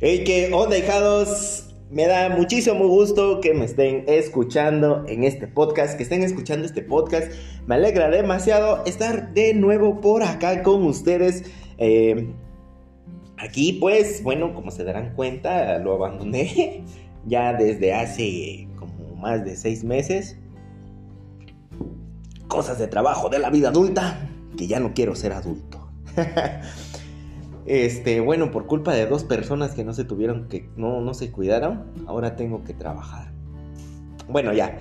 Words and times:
Hey, 0.00 0.24
que 0.24 0.52
onda, 0.52 0.76
hijados. 0.76 1.72
Me 1.88 2.08
da 2.08 2.28
muchísimo 2.28 2.88
gusto 2.88 3.40
que 3.40 3.54
me 3.54 3.64
estén 3.64 4.04
escuchando 4.08 5.04
en 5.06 5.22
este 5.22 5.46
podcast, 5.46 5.96
que 5.96 6.02
estén 6.02 6.24
escuchando 6.24 6.66
este 6.66 6.82
podcast. 6.82 7.30
Me 7.68 7.76
alegra 7.76 8.10
demasiado 8.10 8.84
estar 8.86 9.32
de 9.34 9.54
nuevo 9.54 10.00
por 10.00 10.24
acá 10.24 10.64
con 10.64 10.84
ustedes. 10.84 11.44
Eh, 11.78 12.28
aquí, 13.36 13.74
pues, 13.74 14.20
bueno, 14.24 14.52
como 14.52 14.72
se 14.72 14.82
darán 14.82 15.14
cuenta, 15.14 15.78
lo 15.78 15.94
abandoné 15.94 16.82
ya 17.24 17.52
desde 17.52 17.94
hace 17.94 18.66
como 18.76 19.14
más 19.14 19.44
de 19.44 19.54
seis 19.54 19.84
meses. 19.84 20.36
Cosas 22.48 22.80
de 22.80 22.88
trabajo 22.88 23.28
de 23.28 23.38
la 23.38 23.48
vida 23.48 23.68
adulta, 23.68 24.28
que 24.58 24.66
ya 24.66 24.80
no 24.80 24.92
quiero 24.92 25.14
ser 25.14 25.32
adulto. 25.32 25.88
Este, 27.66 28.20
bueno, 28.20 28.50
por 28.50 28.66
culpa 28.66 28.92
de 28.92 29.06
dos 29.06 29.24
personas 29.24 29.74
que 29.74 29.84
no 29.84 29.94
se 29.94 30.04
tuvieron 30.04 30.48
que, 30.48 30.68
no, 30.76 31.00
no 31.00 31.14
se 31.14 31.32
cuidaron, 31.32 31.84
ahora 32.06 32.36
tengo 32.36 32.62
que 32.64 32.74
trabajar. 32.74 33.32
Bueno, 34.28 34.52
ya. 34.52 34.78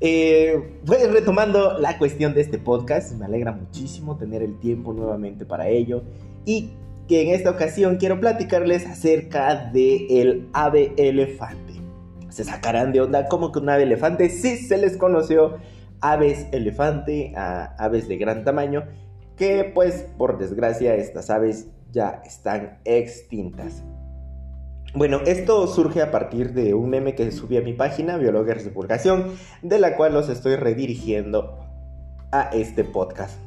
Eh, 0.00 0.80
pues 0.84 1.10
retomando 1.10 1.78
la 1.78 1.98
cuestión 1.98 2.34
de 2.34 2.40
este 2.40 2.58
podcast, 2.58 3.12
me 3.14 3.24
alegra 3.24 3.52
muchísimo 3.52 4.16
tener 4.16 4.42
el 4.42 4.58
tiempo 4.58 4.92
nuevamente 4.92 5.46
para 5.46 5.68
ello 5.68 6.02
y 6.44 6.72
que 7.08 7.22
en 7.22 7.34
esta 7.34 7.50
ocasión 7.50 7.96
quiero 7.96 8.18
platicarles 8.18 8.86
acerca 8.86 9.70
de 9.70 10.06
el 10.20 10.48
ave 10.52 10.92
elefante. 10.96 11.74
Se 12.30 12.44
sacarán 12.44 12.92
de 12.92 13.00
onda 13.00 13.28
como 13.28 13.52
que 13.52 13.60
un 13.60 13.68
ave 13.68 13.84
elefante, 13.84 14.28
sí 14.28 14.56
se 14.56 14.76
les 14.78 14.96
conoció 14.96 15.58
aves 16.00 16.46
elefante 16.52 17.32
aves 17.36 18.08
de 18.08 18.16
gran 18.16 18.44
tamaño, 18.44 18.84
que 19.36 19.70
pues 19.74 20.06
por 20.18 20.38
desgracia 20.38 20.96
estas 20.96 21.30
aves 21.30 21.68
ya 21.94 22.20
están 22.26 22.78
extintas. 22.84 23.82
Bueno, 24.94 25.20
esto 25.26 25.66
surge 25.66 26.02
a 26.02 26.10
partir 26.10 26.52
de 26.52 26.74
un 26.74 26.90
meme 26.90 27.14
que 27.14 27.30
subí 27.32 27.56
a 27.56 27.62
mi 27.62 27.72
página, 27.72 28.16
Biólogos 28.16 28.64
Divulgación, 28.64 29.32
de 29.62 29.78
la 29.78 29.96
cual 29.96 30.12
los 30.12 30.28
estoy 30.28 30.56
redirigiendo 30.56 31.58
a 32.30 32.50
este 32.52 32.84
podcast. 32.84 33.38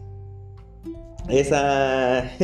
Esa... 1.29 2.23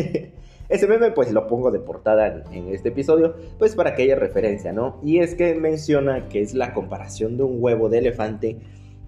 Ese 0.70 0.88
meme 0.88 1.12
pues 1.12 1.32
lo 1.32 1.46
pongo 1.46 1.70
de 1.72 1.80
portada 1.80 2.46
en 2.52 2.70
este 2.70 2.90
episodio, 2.90 3.36
pues 3.60 3.76
para 3.76 3.94
que 3.94 4.04
haya 4.04 4.16
referencia, 4.16 4.72
¿no? 4.72 5.00
Y 5.04 5.20
es 5.20 5.36
que 5.36 5.54
menciona 5.54 6.30
que 6.30 6.42
es 6.42 6.56
la 6.56 6.74
comparación 6.74 7.38
de 7.38 7.44
un 7.44 7.58
huevo 7.60 7.90
de 7.90 8.00
elefante 8.00 8.60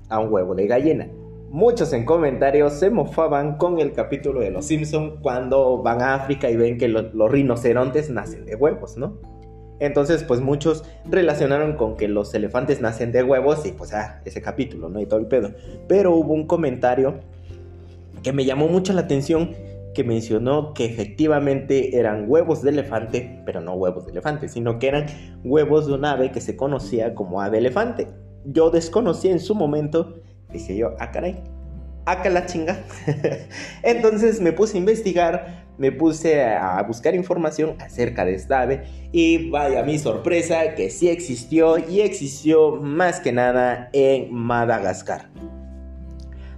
a 0.10 0.20
un 0.20 0.32
huevo 0.32 0.54
de 0.54 0.68
gallina. 0.68 1.08
Muchos 1.56 1.94
en 1.94 2.04
comentarios 2.04 2.74
se 2.74 2.90
mofaban 2.90 3.56
con 3.56 3.80
el 3.80 3.94
capítulo 3.94 4.42
de 4.42 4.52
Los 4.52 4.66
Simpson 4.66 5.22
cuando 5.22 5.82
van 5.82 6.02
a 6.02 6.14
África 6.14 6.50
y 6.50 6.58
ven 6.58 6.78
que 6.78 6.90
los 6.90 7.32
rinocerontes 7.32 8.10
nacen 8.10 8.46
de 8.46 8.56
huevos, 8.56 8.98
¿no? 8.98 9.18
Entonces, 9.80 10.26
pues 10.26 10.42
muchos 10.42 10.84
relacionaron 11.06 11.78
con 11.78 11.96
que 11.96 12.10
los 12.10 12.34
elefantes 12.34 12.82
nacen 12.82 13.14
de 13.14 13.24
huevos 13.24 13.66
y 13.66 13.72
pues 13.72 13.94
ah, 13.94 14.22
ese 14.26 14.42
capítulo, 14.42 14.90
¿no? 14.90 15.00
Y 15.00 15.06
todo 15.06 15.22
el 15.22 15.28
pedo. 15.28 15.54
Pero 15.88 16.14
hubo 16.14 16.34
un 16.34 16.46
comentario 16.46 17.22
que 18.22 18.34
me 18.34 18.44
llamó 18.44 18.68
mucho 18.68 18.92
la 18.92 19.04
atención 19.04 19.52
que 19.94 20.04
mencionó 20.04 20.74
que 20.74 20.84
efectivamente 20.84 21.98
eran 21.98 22.26
huevos 22.28 22.64
de 22.64 22.72
elefante, 22.72 23.42
pero 23.46 23.62
no 23.62 23.76
huevos 23.76 24.06
de 24.08 24.12
elefante, 24.12 24.50
sino 24.50 24.78
que 24.78 24.90
eran 24.90 25.06
huevos 25.46 25.88
de 25.88 25.94
un 25.94 26.04
ave 26.04 26.34
que 26.34 26.42
se 26.42 26.58
conocía 26.58 27.16
como 27.16 27.42
ave 27.42 27.60
elefante. 27.60 28.10
Yo 28.44 28.72
desconocí 28.72 29.30
en 29.30 29.40
su 29.40 29.56
momento 29.56 30.16
Dije 30.56 30.78
yo, 30.78 30.96
ah, 31.00 31.12
caray, 31.12 31.44
acá 32.06 32.30
la 32.30 32.46
chinga. 32.46 32.80
Entonces 33.84 34.40
me 34.40 34.54
puse 34.54 34.78
a 34.78 34.80
investigar, 34.80 35.66
me 35.78 35.92
puse 35.92 36.44
a 36.44 36.82
buscar 36.84 37.14
información 37.14 37.76
acerca 37.80 38.24
de 38.24 38.36
esta 38.36 38.62
ave 38.62 38.84
y 39.12 39.50
vaya 39.50 39.84
mi 39.84 40.00
sorpresa 40.00 40.76
que 40.76 40.90
sí 40.90 41.10
existió 41.10 41.78
y 41.78 42.02
existió 42.02 42.78
más 42.78 43.20
que 43.20 43.34
nada 43.34 43.90
en 43.92 44.34
Madagascar. 44.34 45.30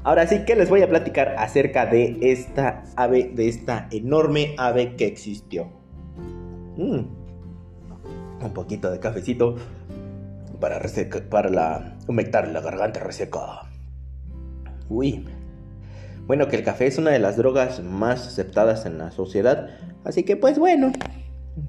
Ahora 0.03 0.27
sí 0.27 0.45
que 0.45 0.55
les 0.55 0.69
voy 0.69 0.83
a 0.83 0.87
platicar 0.87 1.35
acerca 1.37 1.85
de 1.85 2.17
esta 2.21 2.83
ave, 2.95 3.31
de 3.33 3.49
esta 3.49 3.87
enorme 3.91 4.53
ave 4.57 4.95
que 4.95 5.07
existió. 5.07 5.69
Mm. 6.77 7.01
Un 8.39 8.53
poquito 8.53 8.91
de 8.91 8.99
cafecito 8.99 9.55
para, 10.59 10.79
para 11.29 11.49
la, 11.49 11.97
humectar 12.07 12.47
la 12.47 12.61
garganta 12.61 12.99
reseca. 12.99 13.66
Uy. 14.89 15.25
Bueno, 16.25 16.47
que 16.47 16.57
el 16.57 16.63
café 16.63 16.87
es 16.87 16.97
una 16.97 17.11
de 17.11 17.19
las 17.19 17.37
drogas 17.37 17.81
más 17.81 18.27
aceptadas 18.27 18.85
en 18.85 18.97
la 18.97 19.11
sociedad. 19.11 19.69
Así 20.03 20.23
que 20.23 20.35
pues 20.35 20.59
bueno, 20.59 20.91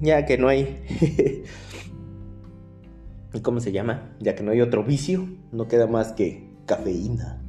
ya 0.01 0.25
que 0.25 0.37
no 0.37 0.47
hay... 0.47 0.83
¿Cómo 3.43 3.59
se 3.59 3.71
llama? 3.71 4.15
Ya 4.19 4.35
que 4.35 4.43
no 4.43 4.51
hay 4.51 4.61
otro 4.61 4.83
vicio, 4.83 5.27
no 5.51 5.67
queda 5.67 5.87
más 5.87 6.13
que 6.13 6.49
cafeína. 6.65 7.41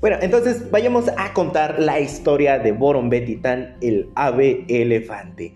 Bueno, 0.00 0.18
entonces 0.20 0.70
vayamos 0.70 1.08
a 1.16 1.32
contar 1.32 1.78
la 1.78 2.00
historia 2.00 2.58
de 2.58 2.72
Boron 2.72 3.08
Betitán, 3.08 3.76
el 3.80 4.10
ave 4.14 4.64
elefante. 4.68 5.54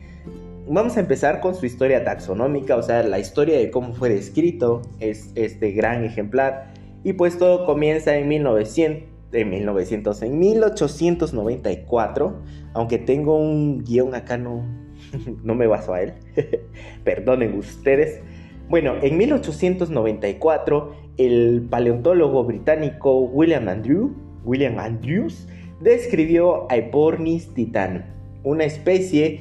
Vamos 0.68 0.96
a 0.96 1.00
empezar 1.00 1.40
con 1.40 1.54
su 1.54 1.66
historia 1.66 2.04
taxonómica, 2.04 2.76
o 2.76 2.82
sea, 2.82 3.02
la 3.02 3.18
historia 3.18 3.58
de 3.58 3.70
cómo 3.70 3.92
fue 3.92 4.08
descrito 4.08 4.82
es 5.00 5.32
este 5.34 5.72
gran 5.72 6.04
ejemplar. 6.04 6.72
Y 7.04 7.12
pues 7.12 7.38
todo 7.38 7.66
comienza 7.66 8.16
en 8.16 8.28
1900 8.28 9.15
en 9.32 9.50
1900, 9.50 10.22
en 10.22 10.38
1894, 10.38 12.42
aunque 12.74 12.98
tengo 12.98 13.38
un 13.38 13.84
guion 13.84 14.14
acá, 14.14 14.36
no, 14.36 14.64
no 15.44 15.54
me 15.54 15.66
baso 15.66 15.94
a 15.94 16.02
él, 16.02 16.14
perdonen 17.04 17.58
ustedes. 17.58 18.20
Bueno, 18.68 18.94
en 19.02 19.16
1894, 19.16 20.94
el 21.18 21.66
paleontólogo 21.70 22.44
británico 22.44 23.20
William, 23.20 23.68
Andrew, 23.68 24.12
William 24.44 24.78
Andrews 24.78 25.48
describió 25.80 26.70
a 26.70 26.76
Epornis 26.76 27.52
titan, 27.54 28.06
una 28.42 28.64
especie 28.64 29.40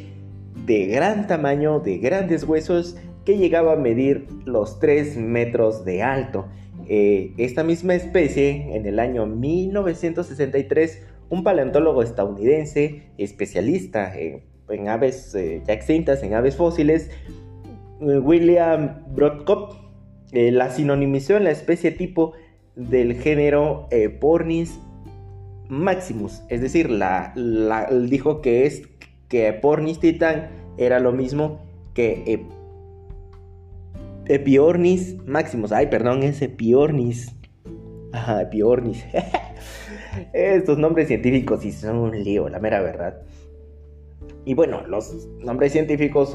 de 0.66 0.85
gran 0.88 1.28
tamaño, 1.28 1.79
de 1.79 1.97
grandes 1.97 2.44
huesos, 2.44 2.97
que 3.24 3.38
llegaba 3.38 3.74
a 3.74 3.78
medir 3.78 4.28
los 4.45 4.79
3 4.79 5.18
metros 5.18 5.84
de 5.84 6.03
alto 6.03 6.45
eh, 6.88 7.34
esta 7.38 7.63
misma 7.63 7.96
especie, 7.96 8.75
en 8.75 8.85
el 8.85 9.00
año 9.00 9.25
1963, 9.25 11.01
un 11.29 11.44
paleontólogo 11.44 12.03
estadounidense 12.03 13.03
especialista 13.18 14.13
en 14.16 14.88
aves 14.88 15.34
eh, 15.34 15.63
ya 15.66 15.74
extintas, 15.74 16.22
en 16.22 16.35
aves 16.35 16.56
fósiles, 16.56 17.09
eh, 18.01 18.19
William 18.19 19.03
Brodkop, 19.16 19.84
la 20.31 20.69
sinonimizó 20.69 21.38
en 21.38 21.45
la 21.45 21.51
especie 21.51 21.91
tipo 21.91 22.34
del 22.75 23.13
género 23.13 23.88
Pornis 24.19 24.78
maximus, 25.69 26.41
es 26.50 26.59
decir, 26.59 26.90
la, 26.90 27.31
dijo 28.09 28.41
que 28.41 28.66
es 28.66 28.81
que 29.29 29.53
Pornis 29.53 30.00
titan 30.00 30.50
era 30.78 31.00
lo 31.00 31.13
mismo 31.13 31.62
que 31.94 32.47
Epiornis 34.28 35.18
Maximus. 35.25 35.72
Ay, 35.72 35.88
perdón, 35.88 36.24
es 36.24 36.41
Epiornis. 36.41 37.36
Ajá, 38.12 38.41
Epiornis. 38.41 39.06
Estos 40.34 40.78
nombres 40.78 41.08
científicos 41.08 41.62
sí 41.62 41.72
son 41.72 41.97
un 41.97 42.24
lío, 42.24 42.50
la 42.50 42.59
mera 42.59 42.81
verdad. 42.81 43.22
Y 44.46 44.53
bueno, 44.53 44.86
los 44.88 45.28
nombres 45.44 45.74
científicos 45.74 46.31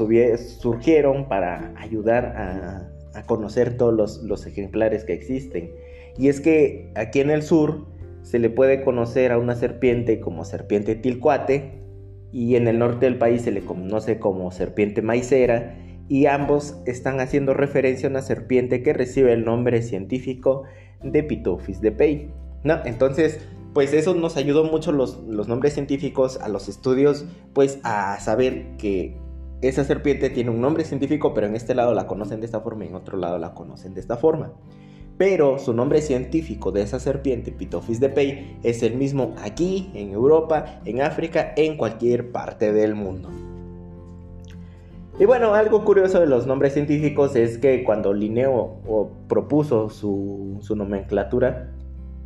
surgieron 0.59 1.27
para 1.27 1.73
ayudar 1.77 2.25
a, 2.25 2.87
conocer 3.25 3.77
todos 3.77 3.93
los, 3.93 4.23
los, 4.23 4.45
ejemplares 4.47 5.03
que 5.03 5.13
existen. 5.13 5.71
Y 6.17 6.29
es 6.29 6.39
que 6.39 6.91
aquí 6.95 7.19
en 7.19 7.29
el 7.29 7.43
sur 7.43 7.87
se 8.21 8.39
le 8.39 8.49
puede 8.49 8.83
conocer 8.83 9.31
a 9.31 9.37
una 9.37 9.55
serpiente 9.55 10.19
como 10.19 10.45
serpiente 10.45 10.95
tilcuate 10.95 11.81
y 12.31 12.55
en 12.55 12.67
el 12.67 12.79
norte 12.79 13.05
del 13.05 13.17
país 13.17 13.41
se 13.41 13.51
le 13.51 13.61
conoce 13.61 14.19
como 14.19 14.51
serpiente 14.51 15.01
maicera 15.01 15.75
y 16.11 16.25
ambos 16.25 16.75
están 16.85 17.21
haciendo 17.21 17.53
referencia 17.53 18.09
a 18.09 18.11
una 18.11 18.21
serpiente 18.21 18.83
que 18.83 18.91
recibe 18.91 19.31
el 19.31 19.45
nombre 19.45 19.81
científico 19.81 20.63
de 21.01 21.23
Pitophis 21.23 21.79
de 21.79 21.93
Pei. 21.93 22.33
¿no? 22.65 22.81
Entonces, 22.83 23.39
pues 23.73 23.93
eso 23.93 24.13
nos 24.13 24.35
ayudó 24.35 24.65
mucho 24.65 24.91
los, 24.91 25.23
los 25.23 25.47
nombres 25.47 25.73
científicos 25.73 26.37
a 26.41 26.49
los 26.49 26.67
estudios, 26.67 27.23
pues 27.53 27.79
a 27.83 28.19
saber 28.19 28.75
que 28.77 29.15
esa 29.61 29.85
serpiente 29.85 30.29
tiene 30.29 30.49
un 30.49 30.59
nombre 30.59 30.83
científico, 30.83 31.33
pero 31.33 31.47
en 31.47 31.55
este 31.55 31.75
lado 31.75 31.93
la 31.93 32.07
conocen 32.07 32.41
de 32.41 32.45
esta 32.45 32.59
forma 32.59 32.83
y 32.83 32.89
en 32.89 32.95
otro 32.95 33.17
lado 33.17 33.37
la 33.37 33.53
conocen 33.53 33.93
de 33.93 34.01
esta 34.01 34.17
forma. 34.17 34.51
Pero 35.17 35.59
su 35.59 35.73
nombre 35.73 36.01
científico 36.01 36.73
de 36.73 36.81
esa 36.81 36.99
serpiente, 36.99 37.53
Pitophis 37.53 38.01
de 38.01 38.09
Pei, 38.09 38.57
es 38.63 38.83
el 38.83 38.95
mismo 38.95 39.33
aquí, 39.41 39.89
en 39.93 40.11
Europa, 40.11 40.81
en 40.83 41.03
África, 41.03 41.53
en 41.55 41.77
cualquier 41.77 42.33
parte 42.33 42.73
del 42.73 42.95
mundo. 42.95 43.29
Y 45.21 45.25
bueno, 45.25 45.53
algo 45.53 45.85
curioso 45.85 46.19
de 46.19 46.25
los 46.25 46.47
nombres 46.47 46.73
científicos 46.73 47.35
es 47.35 47.59
que 47.59 47.83
cuando 47.83 48.11
Linneo 48.11 49.13
propuso 49.27 49.91
su, 49.91 50.59
nomenclatura, 50.75 51.69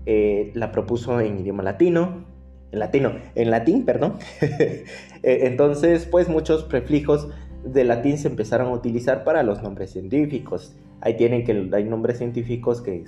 eh, 0.05 0.51
la 0.53 0.71
propuso 0.71 1.19
en 1.19 1.41
idioma 1.41 1.61
latino, 1.61 2.23
en 2.71 2.79
latino, 2.79 3.11
en 3.35 3.51
latín, 3.51 3.83
perdón. 3.83 4.13
Eh, 5.23 5.47
entonces, 5.47 6.05
pues 6.05 6.29
muchos 6.29 6.63
prefijos 6.63 7.27
del 7.65 7.87
latín 7.87 8.19
se 8.19 8.27
empezaron 8.27 8.67
a 8.67 8.71
utilizar 8.73 9.23
para 9.23 9.41
los 9.41 9.61
nombres 9.63 9.91
científicos. 9.91 10.75
Ahí 11.01 11.17
tienen 11.17 11.43
que 11.43 11.69
hay 11.73 11.83
nombres 11.83 12.19
científicos 12.19 12.79
que, 12.79 13.03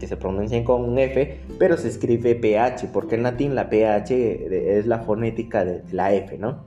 que 0.00 0.06
se 0.06 0.16
pronuncian 0.16 0.64
con 0.64 0.82
un 0.82 0.98
F, 0.98 1.38
pero 1.58 1.76
se 1.76 1.86
escribe 1.86 2.34
PH, 2.34 2.88
porque 2.94 3.14
en 3.14 3.22
latín 3.24 3.54
la 3.54 3.68
PH 3.68 4.78
es 4.78 4.86
la 4.86 5.00
fonética 5.00 5.66
de 5.66 5.84
la 5.92 6.14
F, 6.14 6.36
¿no? 6.38 6.64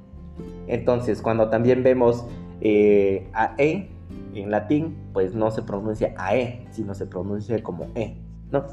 Entonces, 0.68 1.22
cuando 1.22 1.50
también 1.50 1.84
vemos 1.84 2.26
eh, 2.62 3.28
AE 3.34 3.90
en 4.36 4.52
latín, 4.52 4.96
pues 5.14 5.34
no 5.34 5.52
se 5.52 5.62
pronuncia 5.62 6.14
AE, 6.18 6.68
sino 6.72 6.94
se 6.94 7.06
pronuncia 7.06 7.62
como 7.62 7.88
E, 7.96 8.18
¿no? 8.52 8.66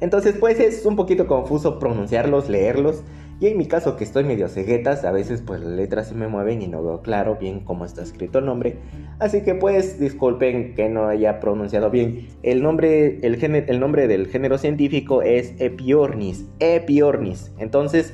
Entonces, 0.00 0.36
pues 0.38 0.60
es 0.60 0.86
un 0.86 0.96
poquito 0.96 1.26
confuso 1.26 1.78
pronunciarlos, 1.78 2.48
leerlos. 2.48 3.02
Y 3.40 3.46
en 3.46 3.56
mi 3.56 3.66
caso, 3.66 3.96
que 3.96 4.02
estoy 4.02 4.24
medio 4.24 4.48
ceguetas, 4.48 5.04
a 5.04 5.12
veces 5.12 5.42
pues 5.42 5.60
las 5.60 5.70
letras 5.70 6.08
se 6.08 6.14
me 6.14 6.26
mueven 6.26 6.60
y 6.60 6.66
no 6.66 6.82
veo 6.82 7.02
claro 7.02 7.36
bien 7.40 7.60
cómo 7.60 7.84
está 7.84 8.02
escrito 8.02 8.40
el 8.40 8.46
nombre. 8.46 8.78
Así 9.20 9.42
que 9.42 9.54
pues 9.54 10.00
disculpen 10.00 10.74
que 10.74 10.88
no 10.88 11.06
haya 11.06 11.38
pronunciado 11.38 11.88
bien. 11.88 12.26
El 12.42 12.62
nombre, 12.64 13.20
el, 13.22 13.64
el 13.68 13.80
nombre 13.80 14.08
del 14.08 14.26
género 14.26 14.58
científico 14.58 15.22
es 15.22 15.54
Epiornis. 15.60 16.46
Epiornis. 16.58 17.52
Entonces, 17.58 18.12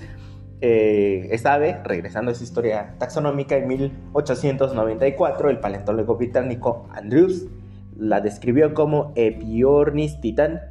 eh, 0.66 1.28
esta 1.30 1.52
ave, 1.52 1.76
regresando 1.84 2.30
a 2.30 2.32
esa 2.32 2.42
historia 2.42 2.94
taxonómica, 2.98 3.54
en 3.54 3.68
1894 3.68 5.50
el 5.50 5.60
paleontólogo 5.60 6.16
británico 6.16 6.88
Andrews 6.90 7.48
la 7.98 8.22
describió 8.22 8.72
como 8.72 9.12
Epiornis 9.14 10.22
titan. 10.22 10.62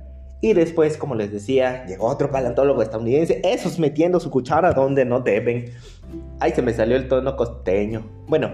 Y 0.42 0.54
después, 0.54 0.98
como 0.98 1.14
les 1.14 1.32
decía, 1.32 1.86
llegó 1.86 2.08
otro 2.08 2.32
paleontólogo 2.32 2.82
estadounidense, 2.82 3.40
esos 3.44 3.78
metiendo 3.78 4.20
su 4.20 4.32
cuchara 4.32 4.74
donde 4.74 5.06
no 5.06 5.20
deben. 5.20 5.66
Ay, 6.40 6.54
se 6.54 6.64
me 6.64 6.74
salió 6.74 6.98
el 6.98 7.08
tono 7.08 7.36
costeño. 7.36 8.04
Bueno, 8.28 8.50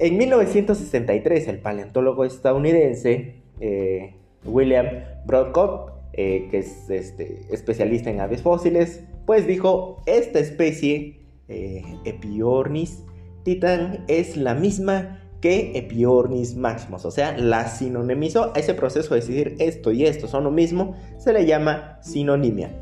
en 0.00 0.18
1963 0.18 1.46
el 1.46 1.60
paleontólogo 1.60 2.24
estadounidense 2.24 3.36
eh, 3.60 4.16
William 4.44 4.86
Broadcott, 5.24 5.92
eh, 6.14 6.48
que 6.50 6.58
es 6.58 6.90
este, 6.90 7.42
especialista 7.48 8.10
en 8.10 8.20
aves 8.20 8.42
fósiles, 8.42 9.04
pues 9.30 9.46
dijo, 9.46 10.02
esta 10.06 10.40
especie, 10.40 11.20
eh, 11.46 11.84
Epiornis 12.04 13.04
titan, 13.44 14.04
es 14.08 14.36
la 14.36 14.56
misma 14.56 15.20
que 15.40 15.70
Epiornis 15.78 16.56
maximus, 16.56 17.04
o 17.04 17.12
sea, 17.12 17.38
la 17.38 17.68
sinonimizó 17.68 18.52
ese 18.56 18.74
proceso 18.74 19.14
de 19.14 19.20
decir 19.20 19.54
esto 19.60 19.92
y 19.92 20.04
esto 20.04 20.26
son 20.26 20.42
lo 20.42 20.50
mismo, 20.50 20.96
se 21.18 21.32
le 21.32 21.46
llama 21.46 22.00
sinonimia. 22.02 22.74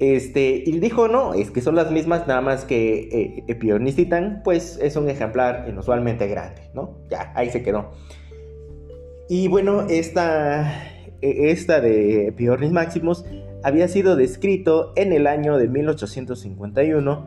Este, 0.00 0.64
y 0.66 0.80
dijo, 0.80 1.06
no, 1.06 1.34
es 1.34 1.52
que 1.52 1.60
son 1.60 1.76
las 1.76 1.92
mismas, 1.92 2.26
nada 2.26 2.40
más 2.40 2.64
que 2.64 3.08
eh, 3.12 3.44
Epiornis 3.46 3.94
titan, 3.94 4.40
pues 4.42 4.80
es 4.82 4.96
un 4.96 5.08
ejemplar 5.08 5.66
inusualmente 5.68 6.26
grande, 6.26 6.62
¿no? 6.74 6.98
Ya, 7.08 7.32
ahí 7.36 7.48
se 7.48 7.62
quedó. 7.62 7.92
Y 9.28 9.46
bueno, 9.46 9.82
esta, 9.88 10.82
e, 11.22 11.52
esta 11.52 11.80
de 11.80 12.26
Epiornis 12.26 12.72
maximus 12.72 13.24
había 13.64 13.88
sido 13.88 14.14
descrito 14.14 14.92
en 14.94 15.14
el 15.14 15.26
año 15.26 15.56
de 15.56 15.68
1851 15.68 17.26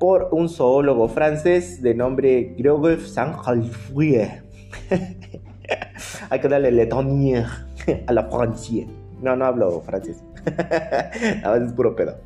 por 0.00 0.28
un 0.32 0.48
zoólogo 0.48 1.06
francés 1.06 1.80
de 1.80 1.94
nombre 1.94 2.54
Gregoire 2.58 3.00
Saint-Alfouye. 3.00 4.42
Hay 6.30 6.40
que 6.40 6.48
darle 6.48 6.72
letonnier 6.72 7.46
a 8.08 8.12
la 8.12 8.24
Francia. 8.24 8.84
No, 9.22 9.36
no 9.36 9.44
hablo 9.44 9.80
francés. 9.80 10.24
A 11.44 11.52
veces 11.52 11.68
es 11.68 11.72
puro 11.72 11.94
pedo. 11.94 12.16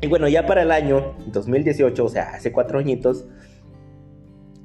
Y 0.00 0.08
bueno, 0.08 0.28
ya 0.28 0.46
para 0.46 0.62
el 0.62 0.72
año 0.72 1.14
2018, 1.26 2.04
o 2.04 2.08
sea, 2.08 2.30
hace 2.30 2.52
cuatro 2.52 2.78
añitos, 2.78 3.26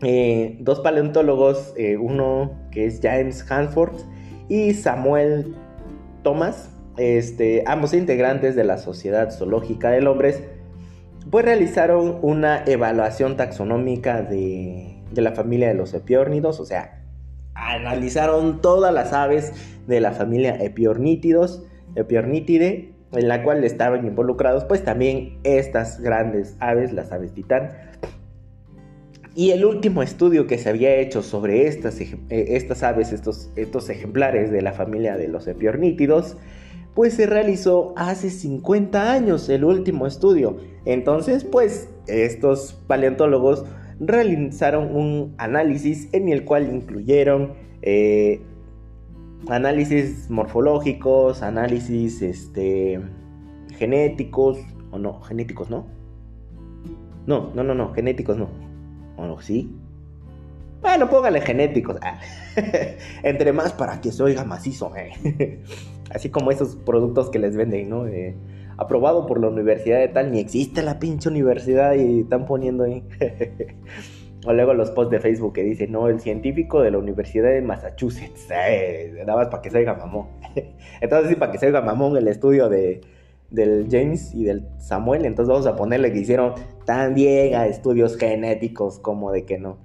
eh, 0.01 0.57
dos 0.61 0.79
paleontólogos, 0.79 1.73
eh, 1.75 1.97
uno 1.97 2.51
que 2.71 2.85
es 2.85 3.01
James 3.03 3.45
Hanford 3.51 3.97
y 4.47 4.73
Samuel 4.73 5.53
Thomas, 6.27 6.69
este, 6.97 7.63
ambos 7.67 7.93
integrantes 7.93 8.57
de 8.57 8.65
la 8.65 8.77
Sociedad 8.77 9.31
Zoológica 9.31 9.91
del 9.91 10.07
Hombre, 10.07 10.35
pues 11.31 11.45
realizaron 11.45 12.19
una 12.21 12.65
evaluación 12.65 13.37
taxonómica 13.37 14.23
de, 14.23 15.01
la 15.15 15.31
familia 15.31 15.69
de 15.69 15.75
los 15.75 15.93
epiórnidos, 15.93 16.59
o 16.59 16.65
sea, 16.65 17.01
analizaron 17.53 18.59
todas 18.59 18.93
las 18.93 19.13
aves 19.13 19.53
de 19.87 20.01
la 20.01 20.11
familia 20.11 20.57
epiornítidos, 20.57 21.63
epiornítide, 21.95 22.91
en 23.13 23.27
la 23.29 23.41
cual 23.41 23.63
estaban 23.63 24.05
involucrados 24.05 24.65
pues 24.65 24.83
también 24.83 25.39
estas 25.45 26.01
grandes 26.01 26.57
aves, 26.59 26.91
las 26.91 27.13
aves 27.13 27.31
titán. 27.33 27.69
Y 29.37 29.51
el 29.51 29.65
último 29.65 30.01
estudio 30.01 30.47
que 30.47 30.57
se 30.57 30.67
había 30.67 30.95
hecho 30.95 31.21
sobre 31.21 31.67
estas, 31.67 32.01
eh, 32.01 32.17
estas 32.31 32.81
aves, 32.81 33.13
estos, 33.13 33.51
estos 33.55 33.87
ejemplares 33.87 34.49
de 34.49 34.63
la 34.63 34.73
familia 34.73 35.15
de 35.15 35.27
los 35.27 35.45
epiornítidos, 35.45 36.37
pues 36.95 37.13
se 37.13 37.27
realizó 37.27 37.93
hace 37.97 38.31
50 38.31 39.11
años 39.11 39.47
el 39.49 39.63
último 39.63 40.07
estudio. 40.07 40.57
Entonces, 40.85 41.43
pues 41.43 41.87
estos 42.07 42.81
paleontólogos 42.87 43.63
realizaron 43.99 44.95
un 44.95 45.35
análisis 45.37 46.09
en 46.13 46.29
el 46.29 46.43
cual 46.43 46.73
incluyeron 46.73 47.53
eh, 47.83 48.41
análisis 49.49 50.31
morfológicos, 50.31 51.43
análisis 51.43 52.23
este, 52.23 53.01
genéticos, 53.77 54.57
o 54.89 54.97
no, 54.97 55.21
genéticos 55.21 55.69
no. 55.69 55.85
No, 57.27 57.51
no, 57.53 57.63
no, 57.63 57.75
no, 57.75 57.93
genéticos 57.93 58.35
no. 58.35 58.66
¿O 59.17 59.41
sí? 59.41 59.71
Bueno, 60.81 61.09
póngale 61.09 61.41
genéticos. 61.41 61.97
Ah. 62.01 62.19
Entre 63.23 63.51
más 63.51 63.73
para 63.73 63.99
que 63.99 64.11
se 64.11 64.23
oiga 64.23 64.43
macizo. 64.43 64.93
Eh. 64.95 65.63
Así 66.13 66.29
como 66.29 66.51
esos 66.51 66.75
productos 66.75 67.29
que 67.29 67.39
les 67.39 67.55
venden, 67.55 67.89
¿no? 67.89 68.05
aprobado 68.77 69.25
por 69.25 69.41
la 69.41 69.47
universidad 69.47 69.99
de 69.99 70.07
tal, 70.07 70.31
ni 70.31 70.39
existe 70.39 70.83
la 70.83 70.99
pinche 70.99 71.29
universidad 71.29 71.95
y 71.95 72.21
están 72.21 72.45
poniendo 72.45 72.83
ahí. 72.83 73.03
o 74.45 74.53
luego 74.53 74.73
los 74.75 74.91
posts 74.91 75.11
de 75.11 75.19
Facebook 75.19 75.53
que 75.53 75.63
dicen, 75.63 75.91
no, 75.91 76.07
el 76.07 76.19
científico 76.19 76.81
de 76.81 76.91
la 76.91 76.99
Universidad 76.99 77.49
de 77.49 77.61
Massachusetts. 77.61 78.47
Eh, 78.51 79.13
nada 79.25 79.35
más 79.35 79.47
para 79.47 79.61
que 79.61 79.71
se 79.71 79.79
oiga 79.79 79.95
mamón. 79.95 80.27
entonces, 81.01 81.29
sí, 81.29 81.35
para 81.35 81.51
que 81.51 81.57
se 81.57 81.65
oiga 81.65 81.81
mamón 81.81 82.15
el 82.17 82.27
estudio 82.27 82.69
de, 82.69 83.01
del 83.49 83.87
James 83.89 84.33
y 84.33 84.43
del 84.43 84.67
Samuel. 84.79 85.25
Entonces, 85.25 85.49
vamos 85.49 85.67
a 85.67 85.75
ponerle 85.75 86.11
que 86.11 86.19
hicieron 86.19 86.53
también 86.85 87.55
a 87.55 87.67
estudios 87.67 88.17
genéticos, 88.17 88.99
como 88.99 89.31
de 89.31 89.45
que 89.45 89.57
no. 89.57 89.77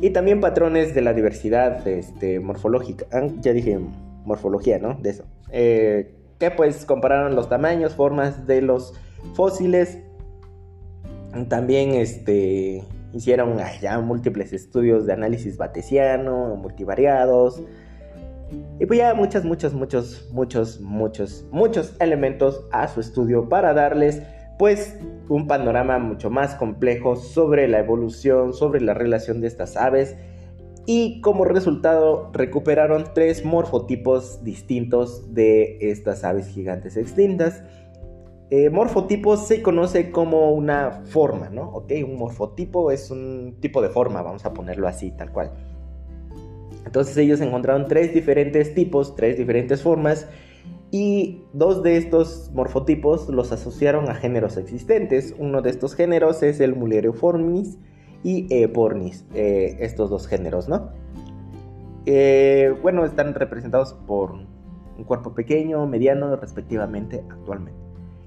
Y 0.00 0.10
también 0.10 0.40
patrones 0.40 0.94
de 0.94 1.02
la 1.02 1.12
diversidad 1.12 1.86
este, 1.86 2.40
morfológica. 2.40 3.06
Ah, 3.12 3.26
ya 3.40 3.52
dije 3.52 3.78
morfología, 4.24 4.78
¿no? 4.78 4.94
De 4.94 5.10
eso. 5.10 5.24
Eh, 5.50 6.14
que 6.38 6.50
pues 6.50 6.84
compararon 6.84 7.36
los 7.36 7.48
tamaños, 7.48 7.94
formas 7.94 8.46
de 8.46 8.62
los 8.62 8.94
fósiles. 9.34 9.98
También 11.48 11.94
este, 11.94 12.84
hicieron 13.12 13.58
ya 13.80 13.98
múltiples 14.00 14.52
estudios 14.52 15.06
de 15.06 15.12
análisis 15.12 15.56
batesiano, 15.56 16.56
multivariados. 16.56 17.62
Y 18.78 18.86
pues 18.86 18.98
ya 18.98 19.14
muchos, 19.14 19.44
muchos, 19.44 19.72
muchos, 19.72 20.28
muchos, 20.32 20.80
muchos, 20.80 21.46
muchos 21.50 21.94
elementos 22.00 22.64
a 22.70 22.88
su 22.88 23.00
estudio 23.00 23.48
para 23.48 23.72
darles 23.74 24.22
pues 24.58 24.96
un 25.28 25.46
panorama 25.46 25.98
mucho 25.98 26.30
más 26.30 26.54
complejo 26.54 27.16
sobre 27.16 27.66
la 27.68 27.80
evolución, 27.80 28.52
sobre 28.52 28.80
la 28.80 28.94
relación 28.94 29.40
de 29.40 29.48
estas 29.48 29.76
aves 29.76 30.16
y 30.86 31.20
como 31.22 31.44
resultado 31.44 32.30
recuperaron 32.32 33.06
tres 33.14 33.44
morfotipos 33.44 34.44
distintos 34.44 35.34
de 35.34 35.78
estas 35.80 36.24
aves 36.24 36.48
gigantes 36.48 36.96
extintas. 36.96 37.62
Eh, 38.50 38.68
morfotipo 38.68 39.36
se 39.36 39.62
conoce 39.62 40.10
como 40.10 40.52
una 40.52 41.02
forma, 41.06 41.48
¿no? 41.48 41.70
Ok, 41.70 41.92
un 42.04 42.16
morfotipo 42.16 42.90
es 42.90 43.10
un 43.10 43.56
tipo 43.60 43.80
de 43.80 43.88
forma, 43.88 44.22
vamos 44.22 44.44
a 44.44 44.52
ponerlo 44.52 44.86
así, 44.86 45.10
tal 45.12 45.32
cual. 45.32 45.52
Entonces 46.84 47.16
ellos 47.16 47.40
encontraron 47.40 47.88
tres 47.88 48.12
diferentes 48.14 48.74
tipos, 48.74 49.16
tres 49.16 49.36
diferentes 49.38 49.82
formas, 49.82 50.28
y 50.90 51.42
dos 51.52 51.82
de 51.82 51.96
estos 51.96 52.50
morfotipos 52.54 53.28
los 53.28 53.50
asociaron 53.50 54.08
a 54.08 54.14
géneros 54.14 54.56
existentes. 54.56 55.34
Uno 55.38 55.60
de 55.60 55.70
estos 55.70 55.94
géneros 55.94 56.42
es 56.42 56.60
el 56.60 56.76
Mulieriformis 56.76 57.78
y 58.22 58.66
Pornis, 58.68 59.26
eh, 59.34 59.76
estos 59.80 60.08
dos 60.08 60.26
géneros, 60.26 60.68
¿no? 60.68 60.92
Eh, 62.06 62.74
bueno, 62.82 63.04
están 63.04 63.34
representados 63.34 63.94
por 64.06 64.32
un 64.32 65.04
cuerpo 65.04 65.34
pequeño, 65.34 65.86
mediano, 65.86 66.36
respectivamente, 66.36 67.24
actualmente. 67.30 67.83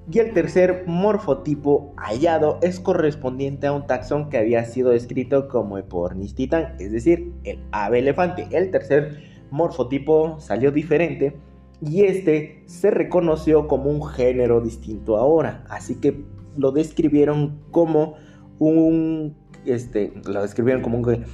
Y 0.10 0.20
el 0.20 0.34
tercer 0.34 0.84
morfotipo 0.88 1.94
hallado 1.98 2.60
es 2.62 2.80
correspondiente 2.80 3.68
a 3.68 3.74
un 3.74 3.88
taxón 3.88 4.30
que 4.30 4.38
había 4.38 4.64
sido 4.64 4.92
descrito 4.92 5.50
como 5.50 5.78
Epornis 5.78 6.34
titan, 6.34 6.76
es 6.80 6.94
decir, 6.94 7.34
el 7.44 7.60
ave 7.72 8.00
elefante. 8.00 8.48
El 8.52 8.72
tercer 8.72 9.22
morfotipo 9.52 10.40
salió 10.40 10.72
diferente 10.72 11.36
y 11.82 12.04
este 12.04 12.64
se 12.68 12.90
reconoció 12.90 13.68
como 13.68 13.90
un 13.90 14.06
género 14.06 14.62
distinto 14.62 15.18
ahora. 15.18 15.66
Así 15.70 15.96
que 15.96 16.24
lo 16.56 16.72
describieron 16.72 17.60
como 17.72 18.16
un, 18.60 19.36
este, 19.66 20.14
lo 20.26 20.42
describieron 20.42 20.84
como 20.84 21.00
un, 21.00 21.26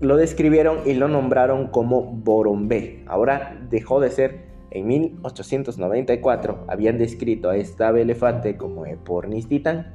lo 0.00 0.16
describieron 0.16 0.80
y 0.84 0.92
lo 0.92 1.08
nombraron 1.08 1.68
como 1.68 2.02
Borombé. 2.02 3.04
Ahora 3.06 3.58
dejó 3.70 4.00
de 4.00 4.10
ser 4.10 4.47
en 4.70 4.86
1894 4.86 6.64
habían 6.68 6.98
descrito 6.98 7.50
a 7.50 7.56
esta 7.56 7.88
ave 7.88 8.02
elefante 8.02 8.56
como 8.56 8.86
Epornis 8.86 9.48
titan 9.48 9.94